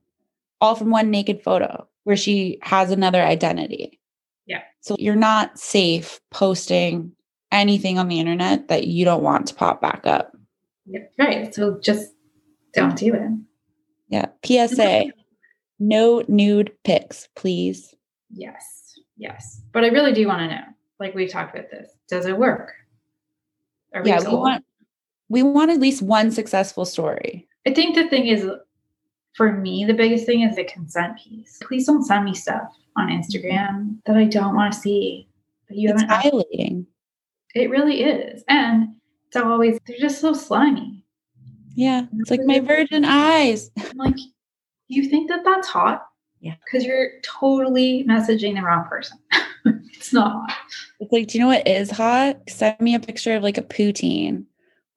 all 0.61 0.77
from 0.77 0.91
one 0.91 1.11
naked 1.11 1.43
photo 1.43 1.87
where 2.05 2.17
she 2.17 2.59
has 2.63 2.91
another 2.91 3.23
identity. 3.23 4.01
Yeah. 4.47 4.63
So 4.81 4.97
you're 4.99 5.15
not 5.17 5.59
safe 5.59 6.21
posting 6.31 7.13
anything 7.51 7.99
on 7.99 8.09
the 8.09 8.19
internet 8.19 8.69
that 8.69 8.87
you 8.87 9.05
don't 9.05 9.23
want 9.23 9.47
to 9.49 9.55
pop 9.55 9.81
back 9.81 10.07
up. 10.07 10.33
Yeah, 10.87 11.01
right. 11.19 11.55
So 11.55 11.79
just 11.81 12.13
don't 12.75 12.97
do 12.97 13.15
it. 13.15 13.31
Yeah. 14.09 14.27
PSA 14.45 15.13
no 15.79 16.25
nude 16.29 16.73
pics, 16.85 17.29
please. 17.37 17.95
Yes. 18.31 18.95
Yes. 19.17 19.61
But 19.73 19.85
I 19.85 19.89
really 19.89 20.13
do 20.13 20.27
want 20.27 20.41
to 20.41 20.49
know, 20.49 20.65
like 20.99 21.15
we've 21.15 21.31
talked 21.31 21.55
about 21.55 21.71
this, 21.71 21.91
does 22.09 22.27
it 22.27 22.39
work? 22.39 22.73
We 24.03 24.09
yeah, 24.09 24.21
we 24.21 24.35
want 24.35 24.65
we 25.29 25.43
want 25.43 25.71
at 25.71 25.81
least 25.81 26.03
one 26.03 26.31
successful 26.31 26.85
story. 26.85 27.47
I 27.67 27.75
think 27.75 27.95
the 27.95 28.09
thing 28.09 28.27
is 28.27 28.49
for 29.35 29.53
me, 29.53 29.85
the 29.85 29.95
biggest 29.95 30.27
thing 30.27 30.43
is 30.43 30.57
the 30.57 30.65
consent 30.65 31.19
piece. 31.19 31.59
Please 31.63 31.87
don't 31.87 32.05
send 32.05 32.25
me 32.25 32.35
stuff 32.35 32.75
on 32.97 33.09
mm-hmm. 33.09 33.21
Instagram 33.21 33.97
that 34.07 34.17
I 34.17 34.25
don't 34.25 34.55
want 34.55 34.73
to 34.73 34.79
see. 34.79 35.29
That 35.69 35.79
you 35.79 35.91
it's 35.91 36.03
haven't 36.03 36.31
violating. 36.31 36.87
It 37.55 37.71
really 37.71 38.03
is. 38.03 38.45
And 38.49 38.95
it's 39.27 39.37
always, 39.37 39.79
they're 39.87 39.99
just 39.99 40.21
so 40.21 40.33
slimy. 40.33 41.05
Yeah. 41.75 42.07
It's 42.19 42.31
like 42.31 42.43
my 42.45 42.61
virgin 42.61 43.05
eyes. 43.05 43.71
I'm 43.79 43.97
like, 43.97 44.17
you 44.89 45.09
think 45.09 45.29
that 45.29 45.45
that's 45.45 45.69
hot? 45.69 46.07
Yeah. 46.41 46.55
Because 46.65 46.85
you're 46.85 47.21
totally 47.23 48.05
messaging 48.05 48.57
the 48.57 48.63
wrong 48.63 48.85
person. 48.85 49.19
it's 49.65 50.13
not 50.13 50.33
hot. 50.33 50.59
It's 51.01 51.13
like, 51.13 51.29
do 51.29 51.39
you 51.39 51.45
know 51.45 51.49
what 51.49 51.67
is 51.67 51.91
hot? 51.91 52.39
Send 52.49 52.81
me 52.81 52.95
a 52.95 53.01
picture 53.01 53.35
of 53.37 53.43
like 53.43 53.59
a 53.59 53.63
poutine 53.63 54.45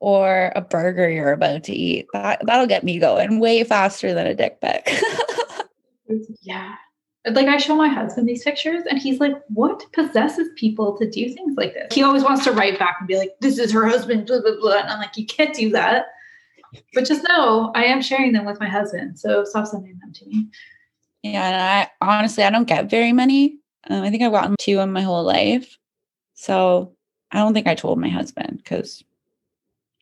or 0.05 0.51
a 0.55 0.61
burger 0.61 1.09
you're 1.09 1.31
about 1.31 1.63
to 1.63 1.73
eat. 1.73 2.05
That 2.13 2.39
that'll 2.45 2.67
get 2.67 2.83
me 2.83 2.99
going 2.99 3.39
way 3.39 3.63
faster 3.63 4.13
than 4.13 4.27
a 4.27 4.35
dick 4.35 4.61
pic. 4.61 4.87
yeah. 6.41 6.75
Like 7.27 7.47
I 7.47 7.57
show 7.57 7.75
my 7.75 7.87
husband 7.87 8.29
these 8.29 8.43
pictures 8.43 8.83
and 8.87 8.99
he's 8.99 9.19
like, 9.19 9.33
what 9.47 9.83
possesses 9.93 10.49
people 10.57 10.95
to 10.99 11.09
do 11.09 11.33
things 11.33 11.55
like 11.57 11.73
this? 11.73 11.91
He 11.91 12.03
always 12.03 12.23
wants 12.23 12.43
to 12.43 12.51
write 12.51 12.77
back 12.77 12.97
and 12.99 13.07
be 13.07 13.17
like, 13.17 13.31
this 13.41 13.57
is 13.57 13.71
her 13.71 13.87
husband, 13.87 14.27
blah, 14.27 14.41
blah, 14.41 14.59
blah. 14.61 14.77
And 14.77 14.89
I'm 14.89 14.99
like, 14.99 15.17
you 15.17 15.25
can't 15.25 15.55
do 15.55 15.71
that. 15.71 16.05
But 16.93 17.05
just 17.05 17.27
know 17.27 17.71
I 17.73 17.85
am 17.85 18.03
sharing 18.03 18.31
them 18.31 18.45
with 18.45 18.59
my 18.59 18.69
husband. 18.69 19.17
So 19.17 19.43
stop 19.43 19.65
sending 19.65 19.97
them 19.97 20.13
to 20.13 20.25
me. 20.27 20.45
Yeah. 21.23 21.47
And 21.47 21.89
I 22.03 22.19
honestly, 22.19 22.43
I 22.43 22.51
don't 22.51 22.67
get 22.67 22.91
very 22.91 23.11
many. 23.11 23.57
Um, 23.89 24.03
I 24.03 24.11
think 24.11 24.21
I've 24.21 24.31
gotten 24.31 24.55
two 24.59 24.77
in 24.81 24.91
my 24.91 25.01
whole 25.01 25.23
life. 25.23 25.79
So 26.35 26.95
I 27.31 27.39
don't 27.39 27.55
think 27.55 27.65
I 27.65 27.73
told 27.73 27.97
my 27.97 28.09
husband 28.09 28.57
because 28.57 29.03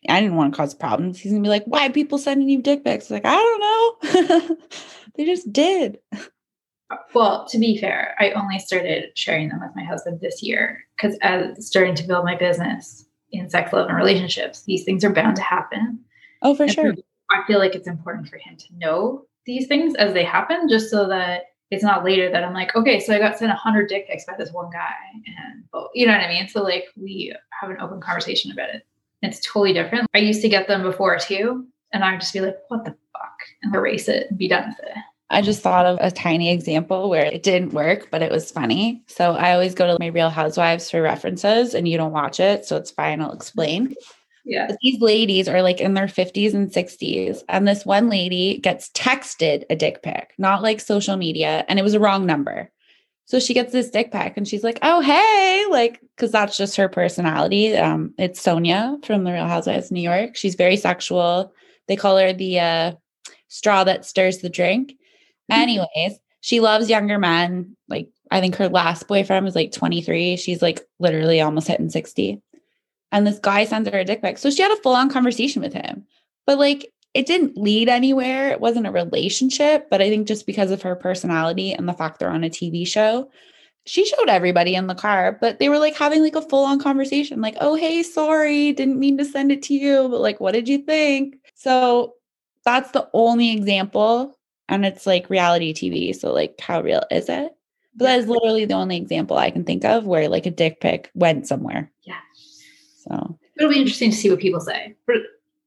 I 0.08 0.20
didn't 0.20 0.36
want 0.36 0.52
to 0.52 0.56
cause 0.56 0.74
problems. 0.74 1.18
He's 1.18 1.32
gonna 1.32 1.42
be 1.42 1.48
like, 1.48 1.64
why 1.64 1.88
people 1.88 2.18
sending 2.18 2.48
you 2.48 2.60
dick 2.60 2.84
pics? 2.84 3.10
Like, 3.10 3.24
I 3.24 3.34
don't 3.34 4.48
know. 4.48 4.56
they 5.14 5.24
just 5.24 5.52
did. 5.52 5.98
Uh, 6.12 6.96
well, 7.14 7.46
to 7.48 7.58
be 7.58 7.78
fair, 7.78 8.14
I 8.18 8.30
only 8.32 8.58
started 8.58 9.10
sharing 9.14 9.48
them 9.48 9.60
with 9.60 9.74
my 9.74 9.84
husband 9.84 10.20
this 10.20 10.42
year 10.42 10.84
because 10.96 11.16
as 11.22 11.66
starting 11.66 11.94
to 11.96 12.06
build 12.06 12.24
my 12.24 12.36
business 12.36 13.06
in 13.32 13.48
sex, 13.48 13.72
love, 13.72 13.88
and 13.88 13.96
relationships, 13.96 14.62
these 14.62 14.84
things 14.84 15.04
are 15.04 15.12
bound 15.12 15.36
to 15.36 15.42
happen. 15.42 16.00
Oh, 16.42 16.54
for 16.54 16.64
and 16.64 16.72
sure. 16.72 16.94
I 17.30 17.42
feel 17.46 17.58
like 17.58 17.74
it's 17.74 17.88
important 17.88 18.28
for 18.28 18.36
him 18.36 18.56
to 18.56 18.66
know 18.76 19.26
these 19.46 19.66
things 19.66 19.94
as 19.94 20.12
they 20.12 20.24
happen, 20.24 20.68
just 20.68 20.90
so 20.90 21.08
that 21.08 21.44
it's 21.70 21.82
not 21.82 22.04
later 22.04 22.30
that 22.30 22.44
I'm 22.44 22.54
like, 22.54 22.76
okay, 22.76 23.00
so 23.00 23.14
I 23.14 23.18
got 23.18 23.38
sent 23.38 23.50
a 23.50 23.56
hundred 23.56 23.88
dick 23.88 24.06
pics 24.08 24.24
by 24.24 24.34
this 24.38 24.52
one 24.52 24.70
guy, 24.70 24.92
and 25.14 25.64
you 25.94 26.06
know 26.06 26.12
what 26.12 26.20
I 26.20 26.28
mean. 26.28 26.48
So 26.48 26.62
like 26.62 26.84
we 26.96 27.34
have 27.60 27.70
an 27.70 27.80
open 27.80 28.00
conversation 28.00 28.52
about 28.52 28.70
it. 28.70 28.86
It's 29.24 29.40
totally 29.40 29.72
different. 29.72 30.06
I 30.14 30.18
used 30.18 30.42
to 30.42 30.48
get 30.48 30.68
them 30.68 30.82
before 30.82 31.18
too, 31.18 31.66
and 31.92 32.04
I'd 32.04 32.20
just 32.20 32.32
be 32.32 32.40
like, 32.40 32.56
what 32.68 32.84
the 32.84 32.90
fuck, 33.12 33.36
and 33.62 33.74
erase 33.74 34.08
it 34.08 34.26
and 34.28 34.38
be 34.38 34.48
done 34.48 34.68
with 34.68 34.86
it. 34.86 34.96
I 35.30 35.40
just 35.40 35.62
thought 35.62 35.86
of 35.86 35.98
a 36.00 36.10
tiny 36.10 36.50
example 36.50 37.08
where 37.08 37.24
it 37.24 37.42
didn't 37.42 37.72
work, 37.72 38.08
but 38.10 38.22
it 38.22 38.30
was 38.30 38.50
funny. 38.50 39.02
So 39.08 39.32
I 39.32 39.52
always 39.52 39.74
go 39.74 39.86
to 39.86 39.96
my 39.98 40.08
Real 40.08 40.30
Housewives 40.30 40.90
for 40.90 41.02
references, 41.02 41.74
and 41.74 41.88
you 41.88 41.96
don't 41.96 42.12
watch 42.12 42.38
it, 42.38 42.66
so 42.66 42.76
it's 42.76 42.90
fine. 42.90 43.20
I'll 43.20 43.32
explain. 43.32 43.94
Yeah. 44.44 44.66
But 44.68 44.76
these 44.82 45.00
ladies 45.00 45.48
are 45.48 45.62
like 45.62 45.80
in 45.80 45.94
their 45.94 46.06
50s 46.06 46.52
and 46.52 46.70
60s. 46.70 47.42
And 47.48 47.66
this 47.66 47.86
one 47.86 48.10
lady 48.10 48.58
gets 48.58 48.90
texted 48.90 49.64
a 49.70 49.76
dick 49.76 50.02
pic, 50.02 50.34
not 50.36 50.62
like 50.62 50.80
social 50.80 51.16
media, 51.16 51.64
and 51.68 51.78
it 51.78 51.82
was 51.82 51.94
a 51.94 52.00
wrong 52.00 52.26
number. 52.26 52.70
So 53.26 53.38
she 53.38 53.54
gets 53.54 53.72
this 53.72 53.90
dick 53.90 54.12
pic 54.12 54.36
and 54.36 54.46
she's 54.46 54.62
like, 54.62 54.78
oh, 54.82 55.00
hey, 55.00 55.64
like, 55.70 56.00
because 56.14 56.30
that's 56.30 56.56
just 56.56 56.76
her 56.76 56.88
personality. 56.88 57.74
Um, 57.76 58.12
it's 58.18 58.42
Sonja 58.42 59.02
from 59.04 59.24
the 59.24 59.32
Real 59.32 59.48
Housewives 59.48 59.86
of 59.86 59.92
New 59.92 60.02
York. 60.02 60.36
She's 60.36 60.56
very 60.56 60.76
sexual. 60.76 61.52
They 61.88 61.96
call 61.96 62.18
her 62.18 62.32
the 62.32 62.60
uh, 62.60 62.92
straw 63.48 63.84
that 63.84 64.04
stirs 64.04 64.38
the 64.38 64.50
drink. 64.50 64.92
Mm-hmm. 65.50 65.62
Anyways, 65.62 66.18
she 66.40 66.60
loves 66.60 66.90
younger 66.90 67.18
men. 67.18 67.76
Like, 67.88 68.08
I 68.30 68.40
think 68.40 68.56
her 68.56 68.68
last 68.68 69.08
boyfriend 69.08 69.44
was 69.44 69.54
like 69.54 69.72
23. 69.72 70.36
She's 70.36 70.60
like 70.60 70.82
literally 70.98 71.40
almost 71.40 71.68
hitting 71.68 71.90
60. 71.90 72.42
And 73.10 73.26
this 73.26 73.38
guy 73.38 73.64
sends 73.64 73.88
her 73.88 73.98
a 73.98 74.04
dick 74.04 74.20
pic. 74.20 74.36
So 74.36 74.50
she 74.50 74.60
had 74.60 74.72
a 74.72 74.76
full 74.82 74.94
on 74.94 75.08
conversation 75.08 75.62
with 75.62 75.72
him. 75.72 76.04
But 76.46 76.58
like, 76.58 76.92
it 77.14 77.26
didn't 77.26 77.56
lead 77.56 77.88
anywhere. 77.88 78.50
It 78.50 78.60
wasn't 78.60 78.86
a 78.86 78.92
relationship, 78.92 79.88
but 79.88 80.02
I 80.02 80.08
think 80.08 80.26
just 80.26 80.46
because 80.46 80.70
of 80.70 80.82
her 80.82 80.96
personality 80.96 81.72
and 81.72 81.88
the 81.88 81.92
fact 81.92 82.18
they're 82.18 82.30
on 82.30 82.44
a 82.44 82.50
TV 82.50 82.86
show, 82.86 83.30
she 83.86 84.04
showed 84.04 84.28
everybody 84.28 84.74
in 84.74 84.88
the 84.88 84.94
car, 84.94 85.38
but 85.40 85.58
they 85.58 85.68
were 85.68 85.78
like 85.78 85.94
having 85.94 86.22
like 86.22 86.34
a 86.34 86.42
full 86.42 86.64
on 86.64 86.80
conversation, 86.80 87.40
like, 87.40 87.56
oh, 87.60 87.76
hey, 87.76 88.02
sorry, 88.02 88.72
didn't 88.72 88.98
mean 88.98 89.16
to 89.18 89.24
send 89.24 89.52
it 89.52 89.62
to 89.62 89.74
you, 89.74 90.08
but 90.08 90.20
like, 90.20 90.40
what 90.40 90.52
did 90.52 90.68
you 90.68 90.78
think? 90.78 91.36
So 91.54 92.14
that's 92.64 92.90
the 92.90 93.08
only 93.12 93.52
example. 93.52 94.36
And 94.68 94.84
it's 94.84 95.06
like 95.06 95.30
reality 95.30 95.74
TV. 95.74 96.16
So, 96.16 96.32
like, 96.32 96.58
how 96.58 96.80
real 96.80 97.02
is 97.10 97.28
it? 97.28 97.52
But 97.94 98.06
that 98.06 98.18
is 98.18 98.26
literally 98.26 98.64
the 98.64 98.74
only 98.74 98.96
example 98.96 99.36
I 99.36 99.50
can 99.50 99.64
think 99.64 99.84
of 99.84 100.06
where 100.06 100.28
like 100.28 100.46
a 100.46 100.50
dick 100.50 100.80
pic 100.80 101.10
went 101.14 101.46
somewhere. 101.46 101.92
Yeah. 102.02 102.18
So 103.02 103.38
it'll 103.56 103.70
be 103.70 103.78
interesting 103.78 104.10
to 104.10 104.16
see 104.16 104.30
what 104.30 104.40
people 104.40 104.60
say. 104.60 104.96
But 105.06 105.18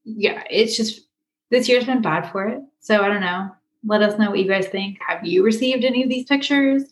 yeah, 0.04 0.42
it's 0.50 0.76
just 0.76 1.07
this 1.50 1.68
year's 1.68 1.84
been 1.84 2.02
bad 2.02 2.30
for 2.30 2.46
it. 2.46 2.60
So 2.80 3.02
I 3.02 3.08
don't 3.08 3.20
know. 3.20 3.50
Let 3.84 4.02
us 4.02 4.18
know 4.18 4.30
what 4.30 4.38
you 4.38 4.48
guys 4.48 4.68
think. 4.68 4.98
Have 5.06 5.24
you 5.24 5.44
received 5.44 5.84
any 5.84 6.02
of 6.02 6.08
these 6.08 6.26
pictures? 6.26 6.84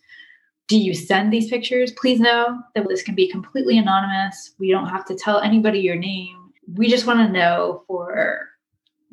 Do 0.69 0.79
you 0.79 0.95
send 0.95 1.33
these 1.33 1.49
pictures? 1.49 1.93
Please 1.93 2.21
know 2.21 2.61
that 2.75 2.89
this 2.89 3.03
can 3.03 3.15
be 3.15 3.31
completely 3.31 3.79
anonymous. 3.79 4.55
We 4.59 4.71
don't 4.71 4.89
have 4.89 5.05
to 5.07 5.15
tell 5.15 5.41
anybody 5.41 5.81
your 5.81 5.97
name. 5.97 6.53
We 6.75 6.89
just 6.89 7.07
want 7.07 7.21
to 7.21 7.33
know 7.33 7.85
for 7.87 8.49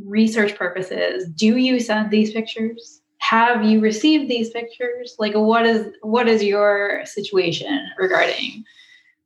research 0.04 0.56
purposes 0.56 1.30
do 1.36 1.58
you 1.58 1.80
send 1.80 2.12
these 2.12 2.32
pictures? 2.32 3.02
Have 3.20 3.64
you 3.64 3.80
received 3.80 4.30
these 4.30 4.50
pictures? 4.50 5.16
Like 5.20 5.34
what 5.34 5.66
is 5.66 5.94
what 6.02 6.28
is 6.28 6.44
your 6.44 7.06
situation 7.06 7.88
regarding 7.98 8.64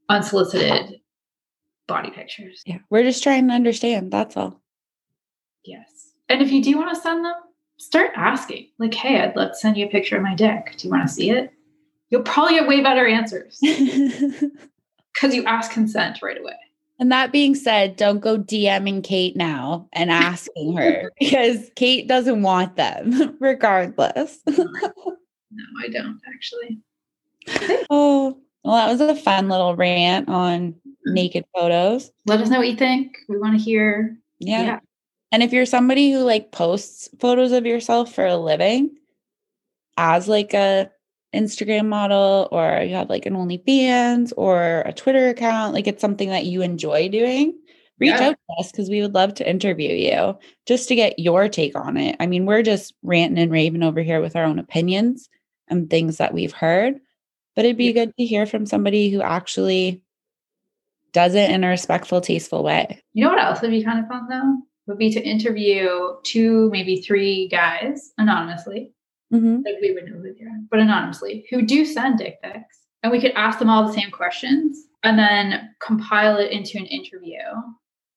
unsolicited 0.10 1.00
body 1.88 2.12
pictures? 2.12 2.62
Yeah, 2.66 2.80
we're 2.90 3.04
just 3.04 3.24
trying 3.24 3.48
to 3.48 3.54
understand. 3.54 4.12
That's 4.12 4.38
all. 4.38 4.62
Yes. 5.64 6.07
And 6.30 6.42
if 6.42 6.52
you 6.52 6.62
do 6.62 6.78
want 6.78 6.94
to 6.94 7.02
send 7.02 7.24
them, 7.24 7.36
start 7.78 8.12
asking. 8.16 8.68
Like, 8.80 8.94
hey, 8.94 9.22
I'd 9.22 9.36
love 9.36 9.52
to 9.52 9.56
send 9.56 9.78
you 9.78 9.86
a 9.86 9.90
picture 9.90 10.18
of 10.18 10.24
my 10.24 10.36
dick. 10.36 10.76
Do 10.78 10.88
you 10.88 10.92
want 10.92 11.08
to 11.08 11.14
see 11.14 11.32
it? 11.32 11.52
You'll 12.10 12.24
probably 12.24 12.56
get 12.56 12.68
way 12.68 12.82
better 12.82 13.06
answers 13.06 13.60
because 13.62 15.36
you 15.36 15.44
ask 15.46 15.72
consent 15.72 16.22
right 16.22 16.40
away. 16.40 16.56
And 17.00 17.12
that 17.12 17.32
being 17.32 17.54
said, 17.54 17.96
don't 17.96 18.20
go 18.20 18.40
DMing 18.40 19.04
Kate 19.04 19.36
now 19.36 19.88
and 19.94 20.10
asking 20.10 20.76
her 20.78 21.12
because 21.20 21.70
Kate 21.76 22.08
doesn't 22.08 22.42
want 22.42 22.76
them, 22.76 23.38
regardless. 23.40 24.40
no, 24.48 24.66
I 25.84 25.90
don't 25.90 26.20
actually. 26.28 26.80
Oh, 27.90 28.40
well, 28.64 28.76
that 28.76 28.92
was 28.92 29.02
a 29.02 29.16
fun 29.16 29.48
little 29.48 29.76
rant 29.76 30.28
on 30.28 30.72
mm-hmm. 30.72 31.14
naked 31.14 31.46
photos. 31.56 32.12
Let 32.26 32.42
us 32.42 32.50
know 32.50 32.58
what 32.58 32.70
you 32.70 32.76
think. 32.76 33.16
We 33.30 33.38
want 33.38 33.58
to 33.58 33.64
hear. 33.64 34.18
Yeah. 34.40 34.64
yeah. 34.64 34.80
And 35.32 35.44
if 35.44 35.52
you're 35.52 35.66
somebody 35.66 36.12
who 36.12 36.20
like 36.20 36.52
posts 36.52 37.10
photos 37.20 37.52
of 37.52 37.66
yourself 37.66 38.14
for 38.14 38.26
a 38.26 38.38
living 38.38 38.96
as 39.98 40.28
like 40.28 40.54
a 40.54 40.90
Instagram 41.36 41.88
model 41.88 42.48
or 42.52 42.82
you 42.82 42.96
have 42.96 43.10
like 43.10 43.26
an 43.26 43.34
OnlyFans 43.34 44.32
or 44.38 44.84
a 44.86 44.94
Twitter 44.94 45.30
account, 45.30 45.74
like 45.74 45.88
it's 45.88 46.02
something 46.02 46.30
that 46.30 46.46
you 46.46 46.62
enjoy 46.62 47.10
doing, 47.10 47.58
reach 48.00 48.12
yeah. 48.12 48.30
out 48.30 48.38
to 48.38 48.56
us 48.60 48.72
because 48.72 48.90
we 48.90 49.02
would 49.02 49.14
love 49.14 49.34
to 49.36 49.50
interview 49.50 49.94
you 49.94 50.38
just 50.66 50.88
to 50.88 50.96
get 50.96 51.20
your 51.20 51.50
take 51.50 51.76
on 51.76 51.98
it. 51.98 52.16
I 52.20 52.28
mean, 52.28 52.46
we're 52.46 52.64
just 52.64 52.94
ranting 53.04 53.40
and 53.40 53.52
raving 53.52 53.84
over 53.84 54.02
here 54.02 54.22
with 54.22 54.36
our 54.36 54.46
own 54.46 54.60
opinions 54.60 55.30
and 55.68 55.90
things 55.90 56.18
that 56.18 56.34
we've 56.34 56.54
heard, 56.54 56.96
but 57.56 57.66
it'd 57.66 57.78
be 57.78 57.86
yeah. 57.86 58.06
good 58.06 58.18
to 58.18 58.26
hear 58.26 58.46
from 58.46 58.66
somebody 58.66 59.10
who 59.10 59.22
actually 59.22 60.02
does 61.12 61.36
it 61.36 61.50
in 61.50 61.64
a 61.64 61.70
respectful, 61.70 62.22
tasteful 62.22 62.64
way. 62.64 63.02
You 63.14 63.26
know 63.26 63.32
what 63.32 63.44
else 63.44 63.62
would 63.62 63.72
be 63.72 63.84
kind 63.84 64.00
of 64.00 64.08
fun 64.08 64.28
though? 64.30 64.67
Would 64.88 64.98
be 64.98 65.12
to 65.12 65.22
interview 65.22 65.90
two, 66.24 66.70
maybe 66.72 67.02
three 67.02 67.48
guys 67.50 68.12
anonymously. 68.18 68.94
Mm-hmm. 69.34 69.58
Like 69.66 69.76
we 69.82 69.94
would 69.94 70.06
know 70.06 70.18
who 70.18 70.34
they 70.34 70.46
are, 70.46 70.60
but 70.72 70.80
anonymously, 70.80 71.46
who 71.50 71.62
do 71.62 71.86
send 71.86 72.18
dick 72.18 72.42
pics. 72.42 72.80
And 73.04 73.12
we 73.12 73.22
could 73.22 73.34
ask 73.34 73.60
them 73.60 73.70
all 73.70 73.86
the 73.86 73.94
same 73.94 74.10
questions 74.10 74.88
and 75.04 75.20
then 75.20 75.70
compile 75.82 76.38
it 76.38 76.52
into 76.52 76.78
an 76.78 76.86
interview 76.86 77.40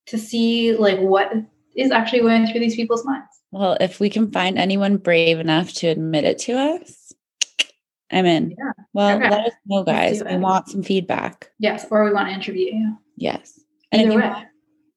to 0.07 0.19
see 0.19 0.75
like 0.77 0.99
what 1.01 1.33
is 1.77 1.91
actually 1.91 2.21
going 2.21 2.47
through 2.47 2.61
these 2.61 2.77
people's 2.77 3.05
minds. 3.05 3.27
Well, 3.51 3.77
if 3.81 4.01
we 4.01 4.09
can 4.11 4.31
find 4.31 4.57
anyone 4.57 4.97
brave 4.97 5.39
enough 5.39 5.73
to 5.75 5.89
admit 5.89 6.25
it 6.25 6.39
to 6.41 6.53
us, 6.53 7.13
I'm 8.13 8.27
in. 8.27 8.51
Yeah. 8.51 8.73
Well, 8.93 9.17
okay. 9.17 9.31
let 9.31 9.47
us 9.47 9.53
know, 9.67 9.85
guys. 9.85 10.23
We 10.25 10.37
want 10.37 10.69
some 10.69 10.83
feedback. 10.83 11.51
Yes, 11.59 11.87
or 11.91 12.05
we 12.05 12.13
want 12.13 12.29
to 12.29 12.35
interview 12.35 12.75
you. 12.75 12.97
Yes. 13.17 13.61
And 13.93 14.03
Either 14.03 14.21
way. 14.21 14.29
Want, 14.29 14.47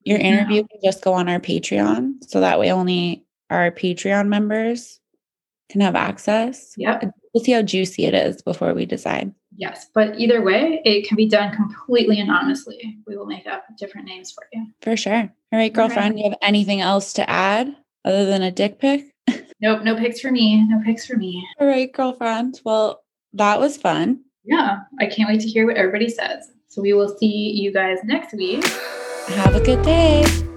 your 0.05 0.19
interview 0.19 0.63
can 0.67 0.79
just 0.83 1.03
go 1.03 1.13
on 1.13 1.29
our 1.29 1.39
Patreon. 1.39 2.23
So 2.27 2.39
that 2.39 2.59
way 2.59 2.71
only 2.71 3.25
our 3.49 3.71
Patreon 3.71 4.27
members 4.27 4.99
can 5.69 5.81
have 5.81 5.95
access. 5.95 6.73
Yep. 6.77 7.13
We'll 7.33 7.43
see 7.43 7.51
how 7.51 7.61
juicy 7.61 8.05
it 8.05 8.13
is 8.13 8.41
before 8.41 8.73
we 8.73 8.85
decide. 8.85 9.33
Yes. 9.55 9.87
But 9.93 10.19
either 10.19 10.41
way, 10.41 10.81
it 10.85 11.07
can 11.07 11.15
be 11.15 11.27
done 11.27 11.55
completely 11.55 12.19
anonymously. 12.19 12.97
We 13.07 13.17
will 13.17 13.25
make 13.25 13.47
up 13.47 13.65
different 13.77 14.07
names 14.07 14.31
for 14.31 14.43
you. 14.51 14.67
For 14.81 14.97
sure. 14.97 15.29
All 15.51 15.59
right, 15.59 15.73
girlfriend. 15.73 16.15
Do 16.15 16.23
you 16.23 16.29
have 16.29 16.39
anything 16.41 16.81
else 16.81 17.13
to 17.13 17.29
add 17.29 17.75
other 18.05 18.25
than 18.25 18.41
a 18.41 18.51
dick 18.51 18.79
pic? 18.79 19.13
nope. 19.61 19.83
No 19.83 19.95
pics 19.95 20.19
for 20.19 20.31
me. 20.31 20.63
No 20.67 20.81
pics 20.83 21.05
for 21.05 21.15
me. 21.17 21.45
All 21.59 21.67
right, 21.67 21.91
girlfriend. 21.91 22.61
Well, 22.63 23.03
that 23.33 23.59
was 23.59 23.77
fun. 23.77 24.21
Yeah. 24.43 24.79
I 24.99 25.05
can't 25.05 25.29
wait 25.29 25.41
to 25.41 25.47
hear 25.47 25.65
what 25.65 25.77
everybody 25.77 26.09
says. 26.09 26.51
So 26.67 26.81
we 26.81 26.93
will 26.93 27.15
see 27.17 27.51
you 27.51 27.71
guys 27.71 27.99
next 28.03 28.33
week. 28.33 28.63
Have 29.27 29.55
a 29.55 29.59
good 29.61 29.81
day. 29.83 30.52